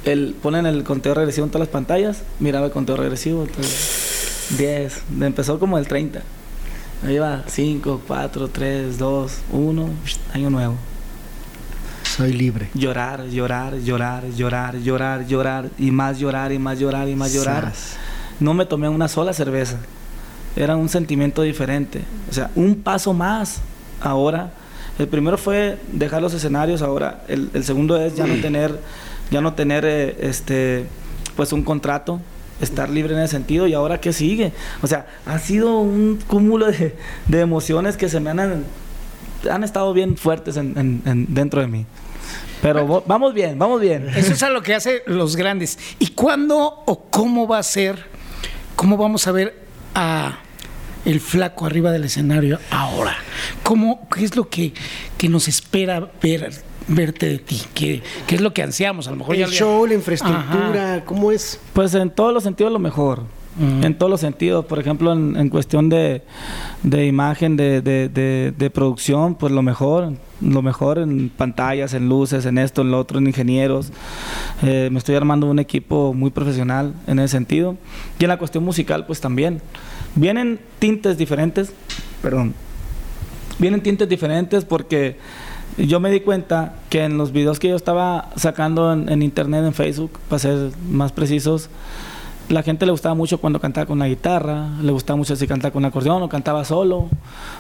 [0.06, 3.43] el, ponen el conteo regresivo en todas las pantallas, miraba el conteo regresivo.
[3.43, 5.04] Entonces, 10.
[5.22, 6.22] Empezó como el 30.
[7.06, 9.89] Ahí va 5, 4, 3, 2, 1,
[10.34, 10.76] año nuevo.
[12.17, 12.69] Soy libre.
[12.73, 17.65] Llorar, llorar, llorar, llorar, llorar, llorar, y más llorar, y más llorar, y más llorar.
[17.65, 17.95] Sas.
[18.39, 19.77] No me tomé una sola cerveza.
[20.56, 22.01] Era un sentimiento diferente.
[22.30, 23.62] O sea, un paso más
[24.01, 24.51] ahora.
[24.97, 28.80] El primero fue dejar los escenarios, ahora el, el segundo es ya no tener,
[29.30, 30.88] ya no tener eh, este,
[31.36, 32.19] pues un contrato,
[32.62, 33.67] estar libre en ese sentido.
[33.67, 34.53] Y ahora qué sigue.
[34.82, 36.95] O sea, ha sido un cúmulo de,
[37.27, 38.63] de emociones que se me han,
[39.51, 41.86] han estado bien fuertes en- en- en- dentro de mí.
[42.61, 44.09] Pero vamos bien, vamos bien.
[44.15, 45.77] Eso es a lo que hace los grandes.
[45.99, 48.05] ¿Y cuándo o cómo va a ser?
[48.75, 49.63] ¿Cómo vamos a ver
[49.95, 50.39] a
[51.05, 53.15] el flaco arriba del escenario ahora?
[53.63, 54.73] ¿Cómo, ¿Qué es lo que,
[55.17, 56.51] que nos espera ver,
[56.87, 57.61] verte de ti?
[57.73, 59.07] ¿Qué, qué es lo que ansiamos?
[59.07, 61.59] A lo mejor El ya show, la infraestructura, ¿cómo es?
[61.73, 63.23] Pues en todos los sentidos lo mejor.
[63.59, 64.65] En todos los sentidos.
[64.65, 66.21] Por ejemplo, en, en cuestión de,
[66.83, 70.13] de imagen, de, de- de- de producción, pues lo mejor.
[70.41, 73.91] Lo mejor en pantallas, en luces, en esto, en lo otro, en ingenieros.
[74.63, 77.76] Eh, me estoy armando un equipo muy profesional en ese sentido.
[78.19, 79.62] Y en la cuestión musical, pues también.
[80.15, 81.73] Vienen tintes diferentes.
[82.22, 82.53] Perdón.
[83.59, 85.18] Vienen tintes diferentes porque
[85.78, 89.64] yo me di cuenta que en los videos que yo estaba sacando en, en internet,
[89.66, 91.70] en Facebook, para ser más precisos,
[92.50, 95.72] la gente le gustaba mucho cuando cantaba con la guitarra, le gustaba mucho si cantaba
[95.72, 97.08] con un acordeón, o cantaba solo,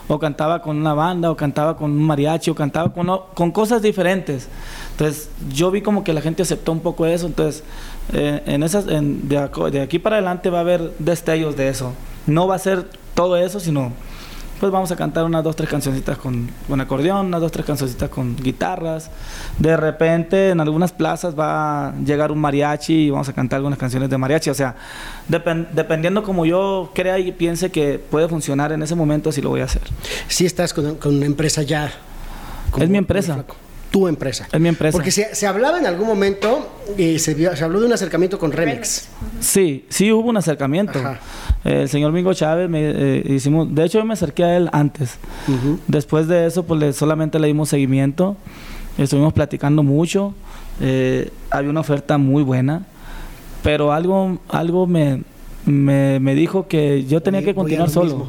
[0.07, 4.47] o cantaba con una banda, o cantaba con un mariachi, o cantaba con, cosas diferentes.
[4.91, 7.25] Entonces, yo vi como que la gente aceptó un poco eso.
[7.27, 7.63] Entonces,
[8.13, 11.91] eh, en esas, en- de, de aquí para adelante va a haber destellos de eso.
[12.25, 13.91] No va a ser todo eso, sino
[14.59, 18.09] pues vamos a cantar unas dos, tres cancioncitas con, con acordeón, unas dos, tres cancioncitas
[18.09, 19.09] con guitarras.
[19.59, 23.77] De repente en algunas plazas va a llegar un mariachi y vamos a cantar algunas
[23.79, 24.49] canciones de mariachi.
[24.49, 24.75] O sea,
[25.29, 29.49] depen- dependiendo como yo crea y piense que puede funcionar en ese momento, sí lo
[29.49, 29.83] voy a hacer.
[30.27, 31.91] Sí estás con, con una empresa ya.
[32.71, 33.43] como- Es mi empresa.
[33.91, 34.47] Tu empresa.
[34.51, 34.91] Es mi empresa.
[34.97, 36.67] Porque se, se hablaba en algún momento,
[36.97, 39.07] y se, vio- se habló de un acercamiento con Remix.
[39.39, 40.99] Sí, sí hubo un acercamiento.
[40.99, 41.19] Ajá.
[41.63, 44.69] Eh, el señor Mingo Chávez me eh, hicimos, de hecho yo me acerqué a él
[44.73, 45.17] antes.
[45.87, 48.35] Después de eso, pues le- solamente le dimos seguimiento.
[48.97, 50.33] Estuvimos platicando mucho.
[50.81, 52.85] eh, había una oferta muy buena.
[53.63, 55.23] Pero algo, algo me,
[55.65, 58.27] me, me dijo que yo tenía Voy- que continuar lo solo.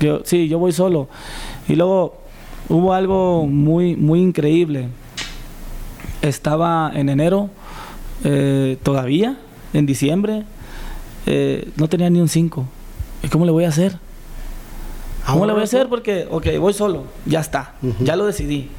[0.00, 1.08] Yo, sí, yo voy solo.
[1.68, 2.18] Y luego
[2.68, 4.88] hubo algo muy, muy increíble.
[6.22, 7.50] Estaba en enero,
[8.24, 9.38] eh, todavía,
[9.72, 10.44] en diciembre,
[11.26, 12.64] eh, no tenía ni un 5.
[13.22, 13.98] ¿Y cómo le voy a hacer?
[15.26, 15.88] ¿Cómo le voy a hacer?
[15.88, 18.70] Porque, ok, voy solo, ya está, ya lo decidí.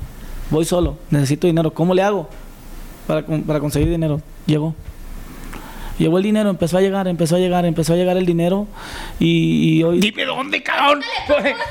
[0.49, 1.71] Voy solo, necesito dinero.
[1.71, 2.27] ¿Cómo le hago
[3.05, 4.19] para, para conseguir dinero?
[4.47, 4.73] Llegó.
[5.99, 8.67] Llegó el dinero, empezó a llegar, empezó a llegar, empezó a llegar el dinero
[9.19, 11.01] y, y hoy Dime dónde, cabrón.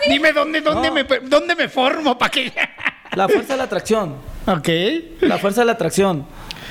[0.09, 0.95] Dime dónde, dónde, No.
[0.95, 2.53] me, dónde me formo para que.
[3.17, 4.15] la fuerza de la atracción,
[4.47, 4.69] ok.
[5.23, 6.27] la fuerza de la atracción.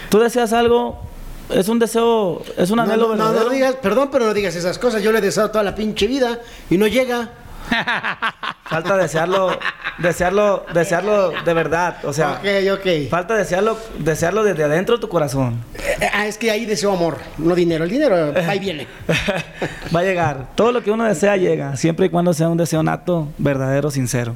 [0.10, 1.02] Tú deseas algo,
[1.50, 3.46] es un deseo, es un No, anhelo no, no, verdadero.
[3.46, 5.02] no digas, perdón, pero no digas esas cosas.
[5.02, 6.40] Yo le he deseado toda la pinche vida
[6.70, 7.32] y no llega.
[8.66, 9.58] Falta desearlo,
[9.98, 13.10] desearlo, desearlo de verdad, o sea, ok, ok.
[13.10, 15.64] falta desearlo, desearlo desde adentro de tu corazón.
[15.76, 17.86] Eh, ah, es que ahí deseo amor, no dinero.
[17.86, 18.88] El dinero va y viene.
[19.96, 20.48] Va a llegar.
[20.56, 24.36] Todo lo que uno desea llega, siempre y cuando sea un deseo nato, verdadero, sincero.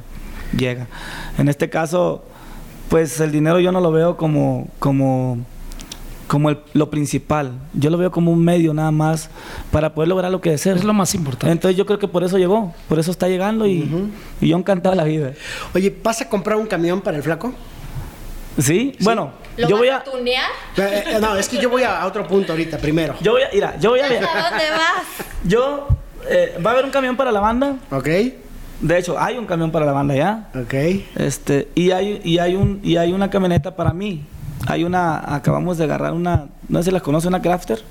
[0.56, 0.86] Llega.
[1.38, 2.24] En este caso,
[2.88, 5.38] pues el dinero yo no lo veo como, como,
[6.28, 7.52] como el- lo principal.
[7.74, 9.28] Yo lo veo como un medio nada más
[9.70, 10.74] para poder lograr lo que deseo.
[10.74, 11.50] Es lo más importante.
[11.52, 14.10] Entonces yo creo que por eso llegó, por eso está llegando y,
[14.40, 15.32] y yo encantado de la vida.
[15.74, 17.52] Oye, ¿vas a comprar un camión para el flaco?
[18.58, 18.94] ¿Sí?
[19.00, 20.04] Bueno, ¿Lo yo vas voy a a...
[20.04, 20.50] tunear?
[20.76, 23.14] Eh, eh, no, es que yo voy a, a otro punto ahorita, primero.
[23.20, 23.48] Yo voy a...
[23.52, 24.04] Mira, yo voy a...
[24.06, 24.24] ¿A dónde
[24.70, 25.26] vas?
[25.44, 25.88] Yo...
[26.28, 27.76] eh, va a haber un camión para la banda.
[27.90, 28.06] Ok,
[28.80, 30.50] De hecho, hay un camión para la banda ya.
[30.54, 30.74] ok.
[31.16, 34.22] Este, y hay, y hay un, y hay una camioneta para mí.
[34.66, 37.82] Hay una, acabamos de agarrar una, no sé si las conoce, una Crafter.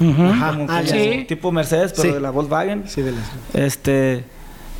[0.00, 0.52] Ajá.
[0.52, 0.82] Como, Ah.
[0.84, 1.24] Sí.
[1.28, 2.14] tipo Mercedes, pero Sí.
[2.14, 2.84] de la Volkswagen.
[2.86, 4.24] Sí, de las- Este,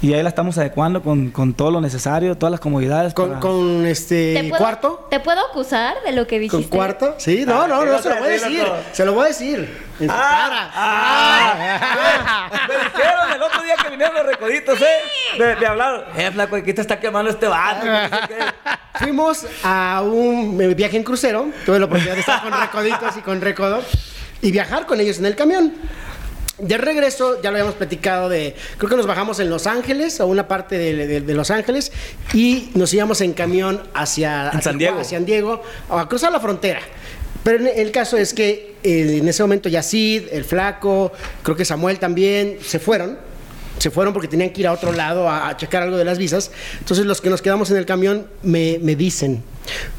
[0.03, 3.14] y ahí la estamos adecuando con, con todo lo necesario, todas las comodidades.
[3.14, 5.07] Con, para- con este puedo, cuarto.
[5.11, 6.76] ¿Te puedo acusar de lo que ¿Con dijiste?
[6.76, 7.14] cuarto?
[7.18, 8.62] Sí, no, no, no, se lo voy a decir.
[8.92, 9.86] Se lo voy a decir.
[9.99, 10.70] En su cara.
[10.74, 12.49] ¡Ah!
[12.68, 14.86] Me dijeron el otro día que vinieron los recoditos, ¿eh?
[15.38, 16.03] Me, me hablaron.
[16.16, 17.86] Eh, flaco, ¿qué te está quemando este vato?
[18.99, 21.47] Fuimos a un eh, viaje en crucero.
[21.64, 23.82] Tuve la oportunidad de estar con Recoditos y con Recodo
[24.42, 25.72] y viajar con ellos en el camión.
[26.59, 28.54] De regreso, ya lo habíamos platicado de.
[28.78, 31.92] Creo que nos bajamos en Los Ángeles, a una parte de, de- de Los Ángeles,
[32.32, 34.98] y nos íbamos en camión hacia, San Diego.
[35.00, 36.80] hacia San Diego, a cruzar la frontera.
[37.44, 41.98] Pero el caso es que eh, en ese momento Yacid, el Flaco, creo que Samuel
[41.98, 43.18] también, se fueron.
[43.87, 46.18] Se fueron porque tenían que ir a otro lado a, a checar algo de las
[46.18, 46.51] visas.
[46.80, 49.45] Entonces los que nos quedamos en el camión me, me dicen,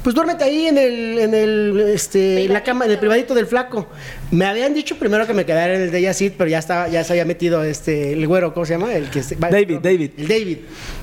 [0.02, 3.46] pues duérmete ahí en el, en el, este, en la cama, en el privadito del
[3.46, 3.86] flaco.
[4.30, 7.02] Me habían dicho primero que me quedara en el de Yacid, pero ya estaba, ya
[7.02, 8.92] se había metido este, el güero, ¿cómo se llama?
[8.92, 10.10] El que David, David.
[10.18, 10.58] El David.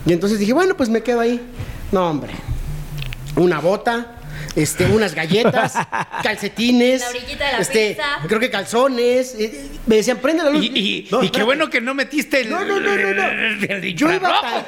[0.05, 1.41] Y entonces dije, bueno, pues me quedo ahí.
[1.91, 2.33] No, hombre.
[3.35, 4.19] Una bota.
[4.55, 5.73] Este, unas galletas,
[6.23, 8.03] calcetines, La orillita de la este, pizza.
[8.27, 9.35] creo que calzones.
[9.37, 10.63] eh, Me decían, prende la luz.
[10.63, 12.49] Y, y- No, y qué bueno que no metiste el.
[12.49, 13.27] No, no, no, no, no.
[13.29, 14.65] el Yo iba tan,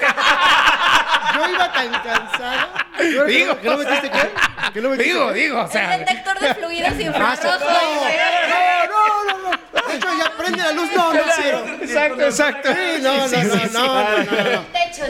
[1.36, 2.70] yo iba tan cansado.
[3.14, 3.60] Yo- Digo.
[3.62, 4.30] ¿Que no metiste qué?
[4.74, 5.98] ¿Que no metiste Digo, digo, o El sea.
[5.98, 7.60] detector de fluidos Ah, infrarrojos.
[7.62, 9.88] No, no, no, no.
[9.88, 10.90] De hecho, ya prende la luz.
[10.96, 11.66] No, no quiero.
[11.82, 12.70] Exacto, exacto.
[12.74, 14.66] Sí, no, no, no, no, no,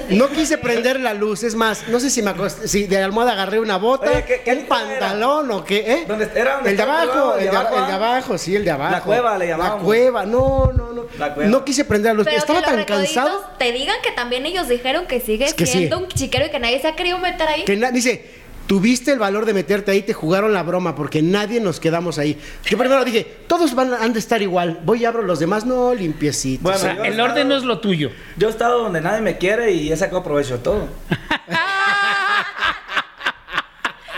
[0.09, 3.33] no, quise prender la luz, es más, no sé si me acosté, si de almohada
[3.33, 6.03] agarré una bota, Oye, ¿qué- qué un pantalón o qué, ¿eh?
[6.07, 6.55] ¿Dónde era?
[6.55, 8.71] ¿Dónde el de estaba abajo, el ¿El de, abajo, el de abajo, sí, el de
[8.71, 8.91] abajo.
[8.91, 9.83] La cueva le La llamábamos.
[9.83, 11.05] cueva, no, no, no.
[11.17, 11.49] La cueva.
[11.49, 15.05] No quise prender la luz, Pero estaba tan cansado te digan que también ellos dijeron
[15.07, 15.73] que sigue Es que sí.
[15.79, 17.63] siendo un chiquero y que nadie se ha querido meter ahí.
[17.65, 18.23] que na- dice,
[18.67, 22.37] tuviste el valor de meterte ahí, te jugaron la broma porque nadie nos quedamos ahí.
[22.65, 25.93] Yo primero dije, todos van han de estar igual, voy y abro los demás, no,
[25.93, 26.61] limpiecitos.
[26.61, 28.11] Bueno, O sea, el orden no es lo tuyo.
[28.35, 30.87] Yo he estado donde nadie me quiere y he sacado provecho de todo.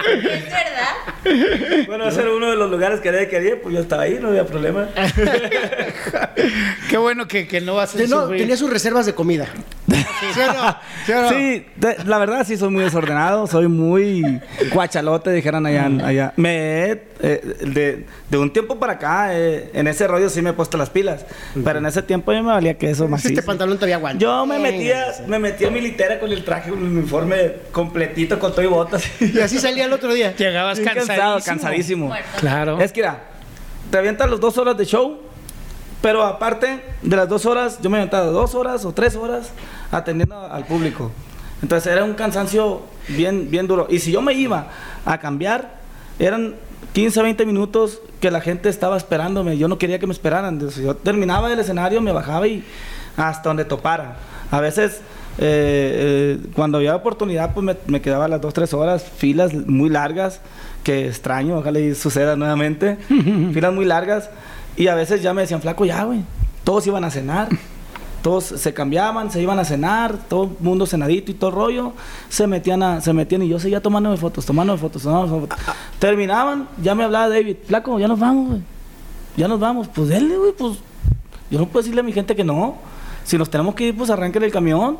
[0.07, 1.85] Es verdad.
[1.87, 4.29] Bueno, ese era uno de los lugares que nadie quería, pues yo estaba ahí, no
[4.29, 4.87] había problema.
[6.89, 8.41] Qué bueno que, que no vas a no, sufrir.
[8.41, 9.47] tenía sus reservas de comida.
[10.33, 10.77] ¿Sí o no?
[11.05, 11.29] ¿Sí o no?
[11.29, 14.39] Sí, de- la verdad sí soy muy desordenado, soy muy
[14.71, 15.89] cuachalote, dijeran allá.
[16.05, 16.33] allá.
[16.37, 16.91] Me
[17.21, 20.77] eh, de, de un tiempo para acá, eh, en ese rollo sí me he puesto
[20.77, 21.25] las pilas.
[21.63, 23.25] Pero en ese tiempo yo me valía que eso más.
[23.25, 24.19] Este pantalón todavía aguanta.
[24.21, 28.39] Yo me metía, me metía a mi litera con el traje, con el uniforme completito,
[28.39, 29.03] con todo y botas.
[29.19, 30.35] Y así salía el otro día.
[30.35, 31.07] Llegabas cansadísimo.
[31.07, 32.13] cansado, cansadísimo.
[32.39, 32.79] Claro.
[32.79, 33.19] Es que mira,
[33.91, 35.19] te avientas las dos horas de show,
[36.01, 39.51] pero aparte de las dos horas, yo me aventaba dos horas o tres horas
[39.91, 41.11] atendiendo al público.
[41.61, 43.87] Entonces era un cansancio bien, bien duro.
[43.89, 44.67] Y si yo me iba
[45.05, 45.79] a cambiar,
[46.17, 46.55] eran
[46.93, 49.57] 15, 20 minutos que la gente estaba esperándome.
[49.57, 50.55] Yo no quería que me esperaran.
[50.55, 52.63] Entonces, yo terminaba el escenario, me bajaba y
[53.17, 54.17] hasta donde topara.
[54.51, 55.01] A veces,
[55.41, 59.89] eh, eh, cuando había oportunidad, pues me, me quedaba las dos, tres horas, filas muy
[59.89, 60.41] largas,
[60.83, 62.97] que extraño, ojalá y suceda nuevamente.
[63.53, 64.29] filas muy largas.
[64.75, 66.23] Y a veces ya me decían, flaco, ya, güey.
[66.65, 67.47] Todos iban a cenar.
[68.21, 71.93] Todos se cambiaban, se iban a cenar, todo el mundo cenadito y todo el rollo.
[72.27, 75.57] Se metían, a, se metían y yo seguía tomándome fotos, tomándome fotos, tomándome fotos.
[75.99, 78.61] Terminaban, ya me hablaba David, flaco, ya nos vamos, güey.
[79.37, 79.87] Ya nos vamos.
[79.87, 80.79] Pues denle, güey, pues.
[81.49, 82.75] Yo no puedo decirle a mi gente que no.
[83.23, 84.97] Si nos tenemos que ir, pues arranquen el camión.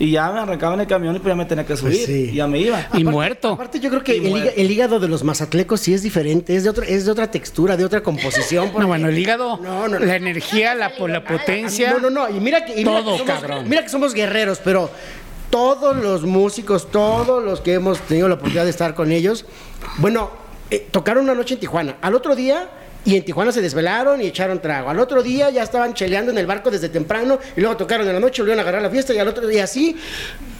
[0.00, 1.96] Y ya me arrancaban el camión y pues ya me tenía que subir.
[2.06, 2.28] sí.
[2.32, 2.86] Y ya me iba.
[2.94, 3.52] Y muerto.
[3.54, 4.52] Aparte, yo creo que el, hígado- muerto.
[4.56, 7.76] el hígado de los mazatlecos sí es diferente, es de otra, es de otra textura,
[7.76, 8.66] de otra composición.
[8.66, 10.06] porque- No, bueno, el hígado, No, no, no.
[10.06, 11.90] la energía, la, po- la potencia.
[11.92, 12.30] No, no, no.
[12.30, 13.68] Y mira que, y mira Todo, que somos, cabrón.
[13.68, 14.88] Mira que somos guerreros, pero
[15.50, 19.46] todos los músicos, todos los que hemos tenido la oportunidad de estar con ellos,
[19.96, 20.30] bueno,
[20.70, 21.96] eh, tocaron una noche en Tijuana.
[22.02, 22.68] Al otro día.
[23.08, 24.90] Y en Tijuana se desvelaron y echaron trago.
[24.90, 28.12] Al otro día ya estaban cheleando en el barco desde temprano y luego tocaron en
[28.12, 29.96] la noche, volvieron a agarrar la fiesta y al otro día así.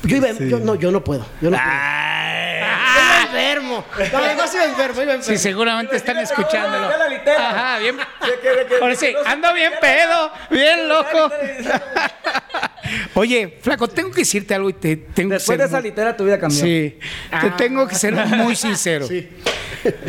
[0.05, 1.26] Yo iba, yo no, yo no puedo.
[1.42, 1.68] Yo no puedo.
[1.68, 3.84] Iba enfermo.
[4.12, 5.22] No, además iba enfermo, iba enfermo.
[5.24, 6.88] Sí, seguramente están escuchándolo.
[7.36, 7.96] Ajá, bien.
[7.99, 11.30] Que- que- Ahora sí, ando bien pedo, bien loco.
[13.14, 16.16] Oye, flaco, tengo que decirte algo y te tengo que Después ser de esa litera
[16.16, 16.59] tu vida cambió.
[16.61, 16.99] Sí,
[17.42, 19.07] te tengo que ser muy sincero.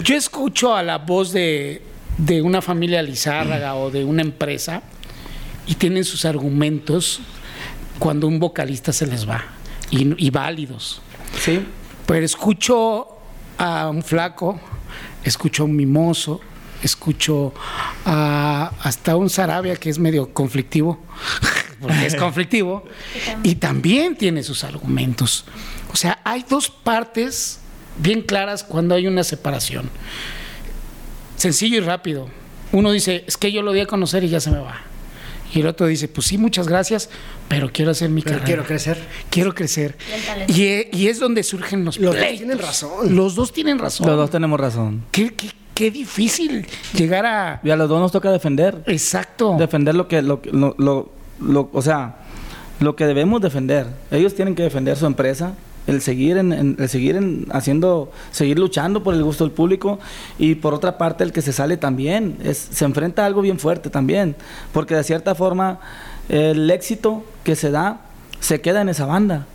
[0.04, 1.82] Yo escucho a la voz de,
[2.20, 4.84] de una familia Lizárraga o de una empresa
[5.66, 7.22] y tienen sus argumentos
[7.98, 9.44] cuando un vocalista se les va
[9.90, 11.02] y, y válidos.
[11.40, 11.66] Sí.
[12.06, 13.08] Pero escucho
[13.58, 14.60] a un flaco,
[15.24, 16.42] escucho a un mimoso,
[16.84, 17.54] escucho
[18.06, 21.00] a hasta un Sarabia que es medio conflictivo,
[21.82, 22.84] porque es conflictivo,
[23.44, 25.46] y también tiene sus argumentos.
[25.92, 27.60] O sea, hay dos partes
[27.98, 29.90] bien claras cuando hay una separación.
[31.40, 32.28] Sencillo y rápido.
[32.72, 34.76] Uno dice, es que yo lo di a conocer y ya se me va.
[35.54, 37.10] Y el otro dice, pues sí, muchas gracias,
[37.48, 38.46] pero quiero hacer mi Pero carrera.
[38.46, 38.98] quiero crecer.
[39.32, 39.98] Quiero crecer.
[40.08, 40.54] Y talento.
[40.56, 42.38] Y, y es donde surgen los Los dos pleitos.
[42.38, 43.16] tienen razón.
[43.16, 44.06] Los dos tienen razón.
[44.06, 45.04] Los dos tenemos razón.
[45.12, 47.62] Qué, qué- qué difícil llegar a...
[47.64, 48.84] Y a los dos nos toca defender.
[48.86, 49.56] Exacto.
[49.58, 51.10] Defender lo que, lo, que- lo, lo-
[51.40, 52.18] lo- o sea,
[52.82, 53.88] lo que debemos defender.
[54.12, 55.54] Ellos tienen que defender su empresa,
[55.90, 60.00] el seguir en, el seguir en haciendo, seguir luchando por el gusto del público
[60.38, 63.60] y por otra parte el que se sale también, es, se enfrenta a algo bien
[63.60, 64.36] fuerte también,
[64.72, 65.80] porque de cierta forma
[66.30, 68.02] el éxito que se da
[68.40, 69.48] se queda en esa banda.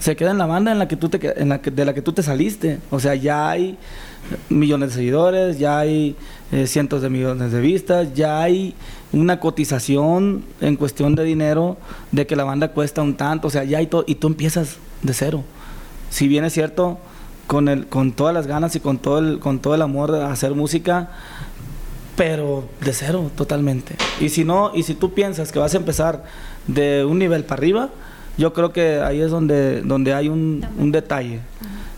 [0.00, 1.92] Se queda en la banda en la que tú te, en la que- de la
[1.92, 2.78] que tú te saliste.
[2.90, 3.76] O sea, ya hay
[4.48, 6.16] millones de seguidores, ya hay
[6.52, 8.74] eh, cientos de millones de vistas, ya hay
[9.12, 11.76] una cotización en cuestión de dinero
[12.12, 14.78] de que la banda cuesta un tanto, o sea, ya hay todo, y tú empiezas
[15.02, 15.44] de cero.
[16.10, 16.98] Si bien es cierto,
[17.46, 20.22] con, el, con todas las ganas y con todo, el, con todo el amor de
[20.22, 21.10] hacer música,
[22.16, 23.96] pero de cero totalmente.
[24.20, 26.24] Y si no, y si tú piensas que vas a empezar
[26.66, 27.88] de un nivel para arriba,
[28.36, 31.40] yo creo que ahí es donde, donde hay un, un detalle.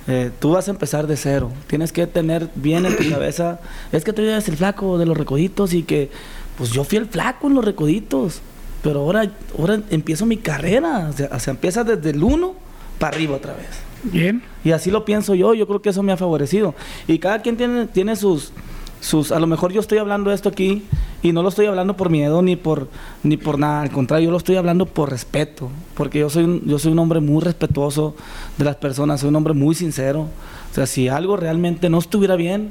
[0.08, 1.52] Eh, tú vas a empezar de cero.
[1.66, 3.60] Tienes que tener bien en tu cabeza.
[3.92, 6.10] Es que tú eres el flaco de los recoditos y que,
[6.56, 8.40] pues yo fui el flaco en los recoditos.
[8.82, 11.08] Pero ahora, ahora empiezo mi carrera.
[11.10, 12.54] O sea, o sea, empieza desde el uno
[13.02, 13.66] para arriba otra vez.
[14.04, 14.40] Bien.
[14.62, 16.72] Y así lo pienso yo, yo creo que eso me ha favorecido.
[17.08, 18.52] Y cada quien tiene, tiene sus,
[19.00, 20.84] sus, a lo mejor yo estoy hablando de esto aquí
[21.20, 22.86] y no lo estoy hablando por miedo ni por,
[23.24, 26.62] ni por nada, al contrario, yo lo estoy hablando por respeto, porque yo soy, un,
[26.64, 28.14] yo soy un hombre muy respetuoso
[28.56, 30.28] de las personas, soy un hombre muy sincero.
[30.70, 32.70] O sea, si algo realmente no estuviera bien,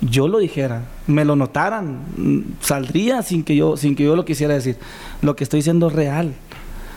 [0.00, 4.24] yo lo dijera, me lo notaran, mm, saldría sin que yo, sin que yo lo
[4.24, 4.76] quisiera decir.
[5.22, 6.34] Lo que estoy diciendo es real.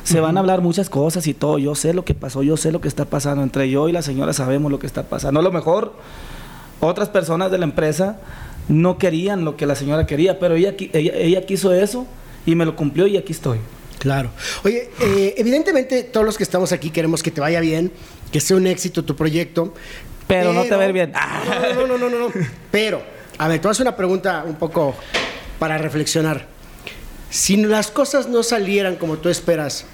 [0.04, 1.60] Se van a hablar muchas cosas y todo.
[1.60, 3.44] Yo sé lo que pasó, yo sé lo que está pasando.
[3.44, 5.40] Entre yo y la señora sabemos lo que está pasando.
[5.40, 5.94] A lo mejor
[6.80, 8.20] otras personas de la empresa
[8.68, 12.08] no querían lo que la señora quería, pero ella, ella, ella quiso eso
[12.46, 13.60] y me lo cumplió y aquí estoy.
[14.00, 14.32] Claro.
[14.64, 17.92] Oye, eh, evidentemente todos los que estamos aquí queremos que te vaya bien,
[18.32, 19.76] que sea un éxito tu proyecto.
[20.26, 21.14] Pero no te va a ir bien.
[21.76, 22.34] No, no, no, no, no, no.
[22.72, 23.04] Pero,
[23.38, 24.96] a ver, a hacer una pregunta un poco
[25.60, 26.48] para reflexionar.
[27.32, 29.86] Si las cosas no salieran como tú esperas,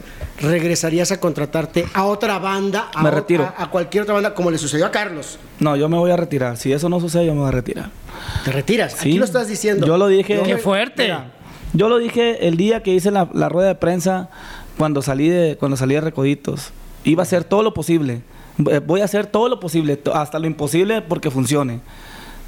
[0.42, 3.44] regresarías a contratarte a otra banda, a, Me retiro.
[3.58, 5.38] a- a cualquier otra banda, como le sucedió a Carlos.
[5.60, 6.58] No, yo me voy a retirar.
[6.58, 7.90] Si eso no sucede, yo me voy a retirar.
[8.44, 8.94] Te retiras.
[8.94, 9.10] Sí.
[9.10, 9.86] Aquí lo estás diciendo.
[9.88, 10.42] Yo lo dije.
[10.44, 11.04] ¡Qué fuerte!
[11.04, 11.32] Mira,
[11.74, 14.30] yo lo dije el día que hice la, la rueda de prensa
[14.78, 16.72] cuando salí de cuando salí de Recoditos.
[17.04, 18.22] Iba a hacer todo lo posible.
[18.58, 21.82] Voy a hacer todo lo posible, hasta lo imposible porque funcione.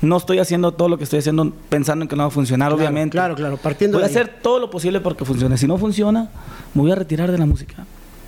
[0.02, 2.70] No estoy haciendo todo lo que estoy haciendo pensando en que no va a funcionar,
[2.70, 3.12] Claro, obviamente.
[3.16, 4.22] claro, claro, partiendo Voy a de ahí.
[4.24, 5.58] hacer todo lo posible porque funcione.
[5.58, 6.30] Si no funciona,
[6.74, 7.86] me voy a retirar de la música.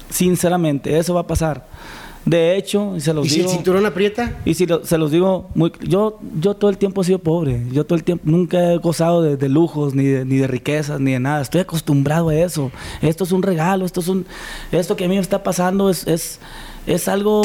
[0.09, 1.65] Sinceramente, eso va a pasar.
[2.26, 3.49] De hecho, y se los ¿Y si digo.
[3.49, 4.34] el cinturón aprieta?
[4.45, 7.63] Y si lo- se los digo, muy, yo, yo todo el tiempo he sido pobre.
[7.72, 10.99] Yo todo el tiempo nunca he gozado de, de lujos, ni de, ni de riquezas,
[10.99, 11.41] ni de nada.
[11.41, 12.69] Estoy acostumbrado a eso.
[13.01, 14.28] Esto es un regalo, esto es un,
[14.72, 16.39] esto que a mí me está pasando es, es,
[16.86, 17.41] es algo,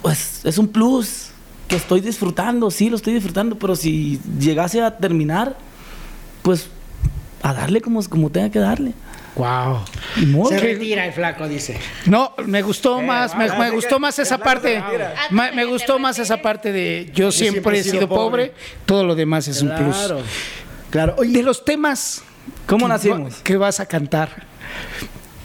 [0.00, 1.29] pues, es un plus
[1.70, 2.70] que estoy disfrutando.
[2.70, 5.56] Sí, lo estoy disfrutando, pero si llegase a terminar,
[6.42, 6.66] pues,
[7.42, 8.92] a darle como, como tenga que darle.
[9.36, 9.78] Wow.
[10.48, 11.78] Se retira el flaco, dice.
[12.04, 14.82] No, me gustó más, me, me gustó más esa parte.
[15.30, 18.52] Me gustó más esa parte de yo siempre he sido pobre,
[18.84, 19.96] todo lo demás es un plus.
[19.96, 20.20] Claro.
[20.90, 21.14] Claro.
[21.14, 22.22] De Oye, los temas
[22.66, 23.36] ¿Cómo que- nacimos?
[23.36, 24.42] que vas a cantar.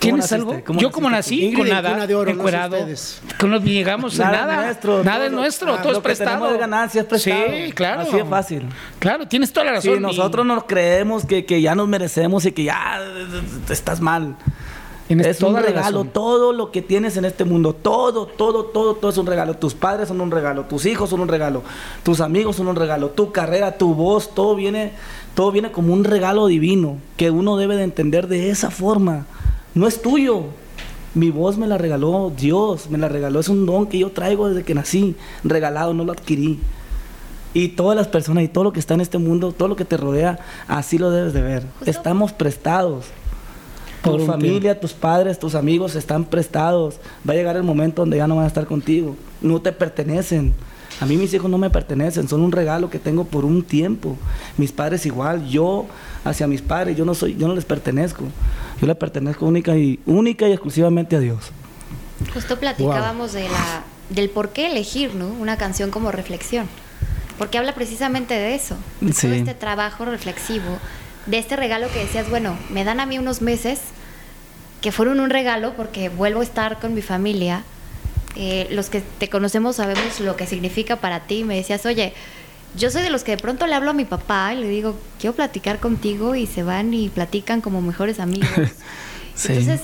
[0.06, 0.62] ¿Tienes algo?
[0.66, 2.78] ¿Cómo Yo como nací con nada, de oro, encuerado,
[3.46, 6.52] no llegamos a Nada nada, nuestro, nada todo es nuestro, ah, todo es prestado.
[6.52, 7.46] de ganancia es prestado.
[7.48, 8.02] Sí, claro.
[8.02, 8.64] Así de fácil.
[9.00, 9.96] Claro, tienes toda la razón.
[9.96, 13.00] Si nosotros nos creemos que, que ya nos merecemos y que ya
[13.70, 14.36] estás mal.
[15.08, 16.10] Es un regalo, razón.
[16.10, 19.54] todo lo que tienes en este mundo, todo, todo, todo, todo es un regalo.
[19.54, 21.62] Tus padres son un regalo, tus hijos son un regalo,
[22.02, 24.94] tus amigos son un regalo, tu carrera, tu voz, todo viene,
[25.36, 29.28] todo viene como un regalo divino que uno debe de entender de esa forma.
[29.76, 30.44] No es tuyo.
[31.14, 34.50] Mi voz me la regaló Dios, me la regaló, es un don que yo traigo
[34.50, 35.16] desde que nací,
[35.46, 36.60] regalado, no lo adquirí.
[37.54, 39.86] Y todas las personas y todo lo que está en este mundo, todo lo que
[39.86, 41.64] te rodea, así lo debes de ver.
[41.80, 43.06] Justo- Estamos prestados.
[44.04, 46.96] Por Tu familia, tus padres, tus amigos están prestados.
[47.28, 49.16] Va a llegar el momento donde ya no van a estar contigo.
[49.42, 50.54] No te pertenecen.
[51.02, 54.18] A mí mis hijos no me pertenecen, son un regalo que tengo por un tiempo.
[54.58, 55.86] Mis padres igual, yo
[56.24, 58.24] hacia mis padres, yo no soy, yo no les pertenezco.
[58.80, 61.52] Yo les pertenezco única y única y exclusivamente a Dios.
[62.34, 65.28] Justo platicábamos de la, del por qué elegir, ¿no?
[65.28, 66.68] Una canción como reflexión.
[67.38, 68.76] Porque habla precisamente de eso.
[69.02, 69.28] De Sí.
[69.28, 70.78] todo este trabajo reflexivo.
[71.26, 73.80] De este regalo que decías, bueno, me dan a mí unos meses
[74.82, 77.64] que fueron un regalo porque vuelvo a estar con mi familia.
[78.36, 81.44] Eh, los que te conocemos sabemos lo que significa para ti.
[81.44, 82.14] Me decías, oye,
[82.78, 84.98] yo soy de los que de pronto le hablo a mi papá y le digo,
[85.20, 88.50] quiero platicar contigo y se van y platican como mejores amigos.
[89.38, 89.50] Sí.
[89.52, 89.82] Entonces,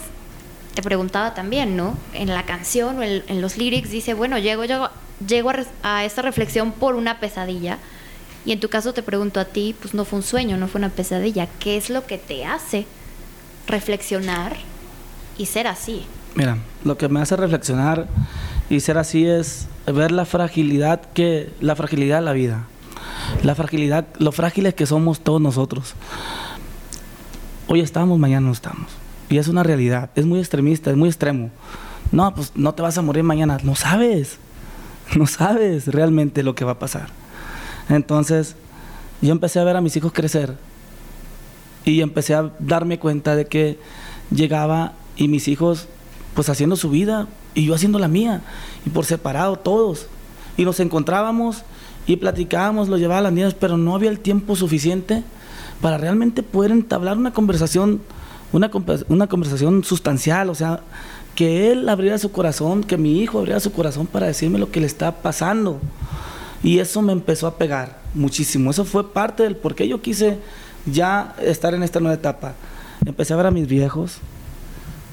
[0.75, 1.97] te preguntaba también, ¿no?
[2.13, 4.87] En la canción o en, en los lyrics dice, bueno, llego, llego,
[5.27, 7.77] llego a, a esta reflexión por una pesadilla.
[8.45, 10.79] Y en tu caso te pregunto a ti, pues no fue un sueño, no fue
[10.79, 11.49] una pesadilla.
[11.59, 12.85] ¿Qué es lo que te hace
[13.67, 14.55] reflexionar
[15.37, 16.05] y ser así?
[16.35, 18.07] Mira, lo que me hace reflexionar
[18.69, 22.67] y ser así es ver la fragilidad que la fragilidad de la vida.
[23.43, 25.93] La fragilidad, lo frágiles que somos todos nosotros.
[27.67, 28.87] Hoy estamos, mañana no estamos.
[29.29, 31.51] Y es una realidad, es muy extremista, es muy extremo.
[32.11, 34.37] No, pues no te vas a morir mañana, no sabes.
[35.15, 37.07] No sabes realmente lo que va a pasar.
[37.89, 38.55] Entonces,
[39.21, 40.55] yo empecé a ver a mis hijos crecer
[41.83, 43.77] y empecé a darme cuenta de que
[44.29, 45.89] llegaba y mis hijos
[46.33, 48.41] pues haciendo su vida y yo haciendo la mía
[48.85, 50.07] y por separado todos
[50.57, 51.63] y nos encontrábamos
[52.07, 55.23] y platicábamos, lo llevaba a las niñas, pero no había el tiempo suficiente
[55.81, 58.01] para realmente poder entablar una conversación,
[58.51, 58.71] una,
[59.07, 60.81] una conversación sustancial, o sea,
[61.35, 64.79] que él abriera su corazón, que mi hijo abriera su corazón para decirme lo que
[64.79, 65.79] le está pasando.
[66.63, 68.69] Y eso me empezó a pegar muchísimo.
[68.69, 70.37] Eso fue parte del por qué yo quise
[70.85, 72.53] ya estar en esta nueva etapa.
[73.05, 74.17] Empecé a ver a mis viejos,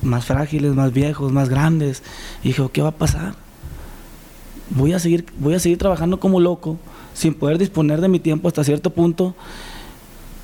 [0.02, 2.02] más frágiles, más viejos, más grandes.
[2.42, 3.34] Y dije, ¿qué va a pasar?
[4.70, 6.76] Voy a seguir, voy a seguir trabajando como loco,
[7.14, 9.34] sin poder disponer de mi tiempo hasta cierto punto.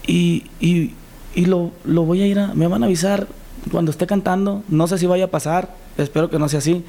[0.07, 0.92] Y, y-
[1.36, 3.26] y lo, lo voy a ir a, me van a avisar
[3.72, 4.62] cuando esté cantando.
[4.68, 6.84] No sé si vaya a pasar, espero que no sea así.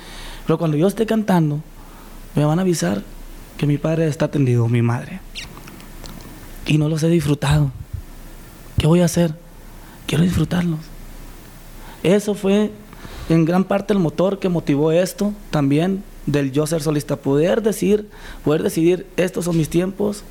[0.46, 1.62] Pero cuando yo esté cantando,
[2.36, 3.02] me van a avisar
[3.58, 5.20] que mi padre está atendido, mi madre.
[6.68, 7.72] Y no los he disfrutado.
[8.78, 9.34] ¿Qué voy a hacer?
[10.06, 10.80] Quiero disfrutarlos.
[12.06, 12.70] Eso fue
[13.30, 17.16] en gran parte el motor que motivó esto también del yo ser solista.
[17.16, 18.08] Poder decir,
[18.44, 20.24] poder decidir, estos son mis tiempos.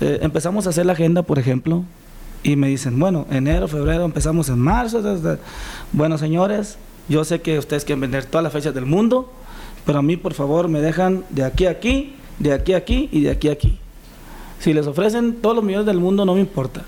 [0.00, 1.84] Eh, empezamos a hacer la agenda, por ejemplo,
[2.42, 5.02] y me dicen, bueno, enero, febrero, empezamos en marzo.
[5.92, 6.78] Bueno, señores,
[7.10, 9.30] yo sé que ustedes quieren vender todas las fechas del mundo,
[9.84, 13.10] pero a mí, por favor, me dejan de aquí a aquí, de aquí a aquí
[13.12, 13.78] y de aquí a aquí.
[14.60, 16.84] Si les ofrecen todos los millones del mundo, no me importa.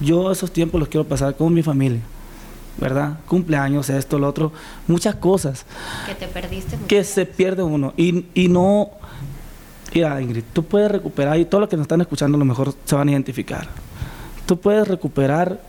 [0.00, 2.00] Yo esos tiempos los quiero pasar con mi familia.
[2.78, 3.18] ¿Verdad?
[3.28, 4.52] Cumpleaños, esto, lo otro,
[4.88, 5.64] muchas cosas
[6.06, 6.76] Que te perdiste.
[6.88, 8.90] que se pierde uno y, y no...
[9.94, 12.74] Mira, Ingrid, tú puedes recuperar, y todos los que nos están escuchando a lo mejor
[12.86, 13.68] se van a identificar.
[14.46, 15.60] Tú puedes recuperar,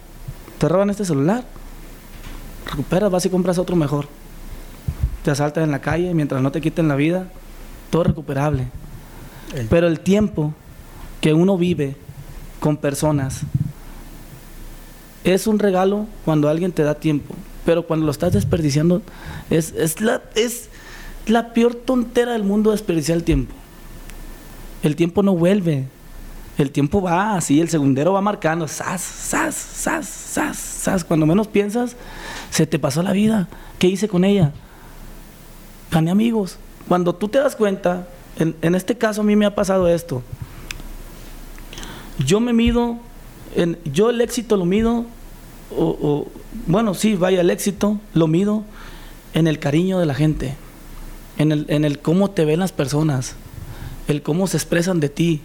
[0.58, 1.44] te roban este celular,
[2.70, 4.08] recuperas, vas y compras otro mejor.
[5.26, 7.28] Te asaltan en la calle mientras no te quiten la vida,
[7.90, 8.68] todo es recuperable.
[9.54, 10.54] El- Pero el tiempo
[11.20, 11.98] que uno vive
[12.62, 13.42] con personas
[15.24, 17.36] es un regalo cuando alguien te da tiempo.
[17.66, 19.02] Pero cuando lo estás desperdiciando,
[19.50, 20.70] es, es, la, es
[21.28, 23.54] la peor tontera del mundo desperdiciar el tiempo.
[24.82, 25.88] El tiempo no vuelve.
[26.58, 31.04] El tiempo va así, el segundero va marcando, sas, sas, sas, sas, sas.
[31.04, 31.96] Cuando menos piensas,
[32.52, 33.48] se te pasó la vida.
[33.80, 34.52] ¿Qué hice con ella?
[35.90, 36.58] Gané amigos.
[36.88, 38.08] Cuando tú te das cuenta,
[38.38, 40.22] en, en este caso a mí me ha pasado esto.
[42.20, 43.00] Yo me mido,
[43.86, 45.06] yo el éxito lo mido,
[45.76, 46.28] o,
[46.68, 48.64] bueno, sí, vaya, el éxito lo mido
[49.34, 50.56] en el cariño de la gente,
[51.38, 53.36] en el, en el cómo te ven las personas,
[54.08, 55.42] el cómo se expresan de ti,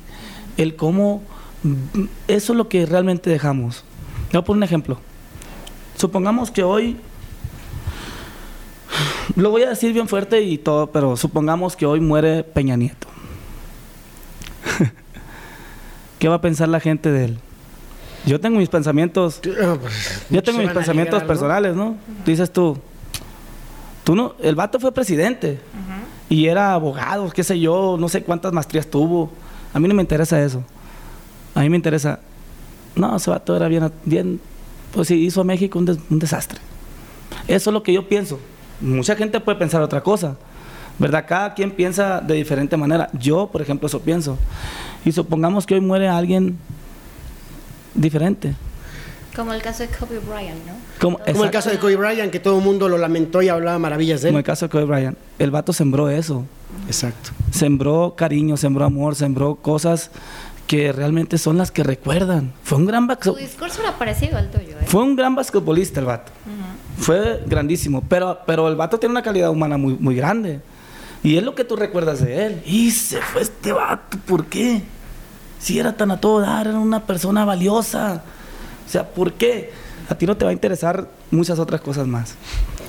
[0.57, 1.23] el cómo...
[1.63, 3.85] mm, Eso es lo que realmente dejamos.
[4.33, 4.99] Voy a poner un ejemplo.
[5.97, 6.97] Supongamos que hoy
[9.37, 13.07] lo voy a decir bien fuerte y todo, pero supongamos que hoy muere Peña Nieto.
[16.19, 17.39] ¿Qué va a pensar la gente de él?
[18.27, 19.57] Yo tengo mis pensamientos, pues,
[20.31, 21.97] yo tengo mis pensamientos personales, ¿no?
[22.27, 22.77] Dices tú,
[24.05, 25.59] tú no, el vato fue presidente
[26.29, 29.31] y era abogado, qué sé yo, no sé cuántas maestrías tuvo.
[29.73, 30.63] A mí no me interesa eso.
[31.55, 32.21] A mí me interesa,
[32.97, 34.41] no, ese vato era bien, bien
[34.93, 36.59] pues sí, hizo a México un, des- un desastre.
[37.47, 38.39] Eso es lo que yo pienso.
[38.81, 40.37] Mucha gente puede pensar otra cosa,
[40.99, 41.25] ¿verdad?
[41.27, 43.09] Cada quien piensa de diferente manera.
[43.13, 44.39] Yo, por ejemplo, eso pienso.
[45.05, 46.59] Y supongamos que hoy muere alguien
[47.95, 48.55] diferente.
[49.37, 50.73] Como el caso de Kobe Bryant, ¿no?
[51.01, 53.79] Como, Como el caso de Kobe Bryant, que todo el mundo lo lamentó y hablaba
[53.79, 54.41] maravillas de como él.
[54.41, 55.17] el caso de Kobe Bryant.
[55.39, 56.45] El vato sembró eso.
[56.87, 57.31] Exacto.
[57.53, 60.11] Sembró cariño, sembró amor, sembró cosas
[60.67, 62.53] que realmente son las que recuerdan.
[62.65, 63.49] Fue un gran Su basquetbolista.
[63.51, 64.85] discurso era parecido al tuyo, ¿eh?
[64.87, 66.33] Fue un gran basquetbolista el vato.
[66.99, 68.03] Fue grandísimo.
[68.09, 70.61] Pero, pero el vato tiene una calidad humana muy, muy grande.
[71.23, 72.63] Y es lo que tú recuerdas de él.
[72.67, 74.19] Y se fue este vato.
[74.27, 74.83] ¿Por qué?
[75.59, 78.23] Si era tan a todo dar, era una persona valiosa.
[78.87, 79.71] O sea, ¿por qué?
[80.09, 82.35] A ti no te va a interesar muchas otras cosas más.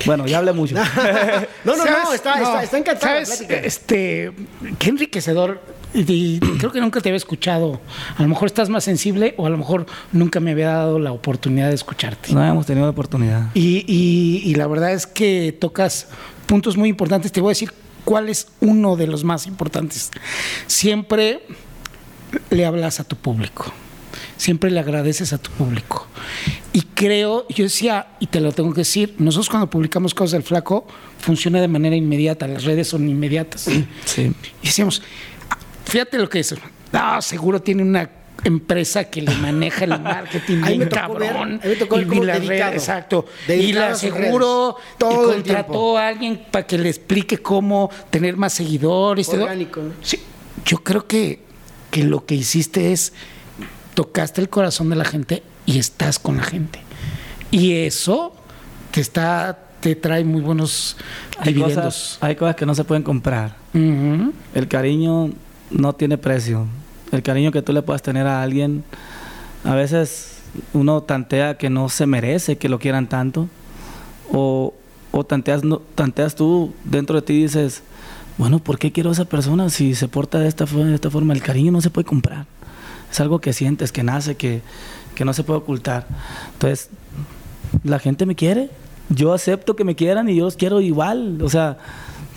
[0.06, 0.74] Bueno, ya hablé mucho.
[1.64, 3.38] No, no, no, está, está, está encantada la ¿Sabes?
[3.40, 3.60] plática.
[3.66, 4.32] Este,
[4.78, 5.60] qué enriquecedor.
[5.92, 7.80] Y creo que nunca te había escuchado.
[8.16, 11.12] A lo mejor estás más sensible o a lo mejor nunca me había dado la
[11.12, 12.32] oportunidad de escucharte.
[12.32, 13.48] No habíamos tenido la oportunidad.
[13.54, 16.06] Y, y- y la verdad es que tocas
[16.46, 17.30] puntos muy importantes.
[17.32, 17.72] Te voy a decir
[18.06, 20.10] cuál es uno de los más importantes.
[20.66, 21.42] Siempre
[22.50, 23.72] le hablas a tu público.
[24.36, 26.06] Siempre le agradeces a tu público.
[26.72, 30.42] Y creo, yo decía, y te lo tengo que decir, nosotros cuando publicamos cosas del
[30.42, 30.86] flaco,
[31.18, 33.68] funciona de manera inmediata, las redes son inmediatas.
[34.04, 34.32] Sí.
[34.62, 35.02] Y decíamos,
[35.50, 36.54] "Ah, fíjate lo que es.
[36.92, 38.08] No, seguro tiene una
[38.42, 41.60] empresa que le maneja el marketing Ahí me ver- cabrón.
[41.62, 42.72] ahí me tocó ver y las dedicado.
[42.72, 43.26] exacto.
[43.44, 44.98] Y Dedicado le a sus aseguro redes.
[44.98, 49.26] Todo y contrató a alguien para que le explique cómo tener más seguidores.
[49.28, 49.42] todo.
[49.42, 49.92] Orgánico, ¿no?
[50.02, 50.18] Sí,
[50.64, 51.40] yo creo que,
[51.90, 53.12] que lo que hiciste es
[53.94, 56.80] tocaste el corazón de la gente y estás con la gente.
[57.50, 58.34] Y eso
[58.92, 60.96] te está te trae muy buenos
[61.38, 61.84] Hay dividendos.
[61.84, 63.56] cosas, hay cosas que no se pueden comprar.
[63.72, 65.30] El cariño
[65.70, 66.66] no tiene precio.
[67.12, 68.84] El cariño que tú le puedas tener a alguien,
[69.64, 70.36] a veces
[70.74, 73.48] uno tantea que no se merece que lo quieran tanto.
[74.32, 74.74] O,
[75.12, 77.82] o tanteas, no- tanteas tú dentro de ti y dices,
[78.40, 81.34] bueno, ¿por qué quiero a esa persona si se porta de esta, forma?
[81.34, 82.46] El cariño no se puede comprar.
[83.12, 84.62] Es algo que sientes, que nace, que,
[85.14, 86.06] que no se puede ocultar.
[86.54, 86.88] Entonces,
[87.84, 88.70] la gente me quiere.
[89.10, 91.42] Yo acepto que me quieran y yo los quiero igual.
[91.42, 91.76] O sea,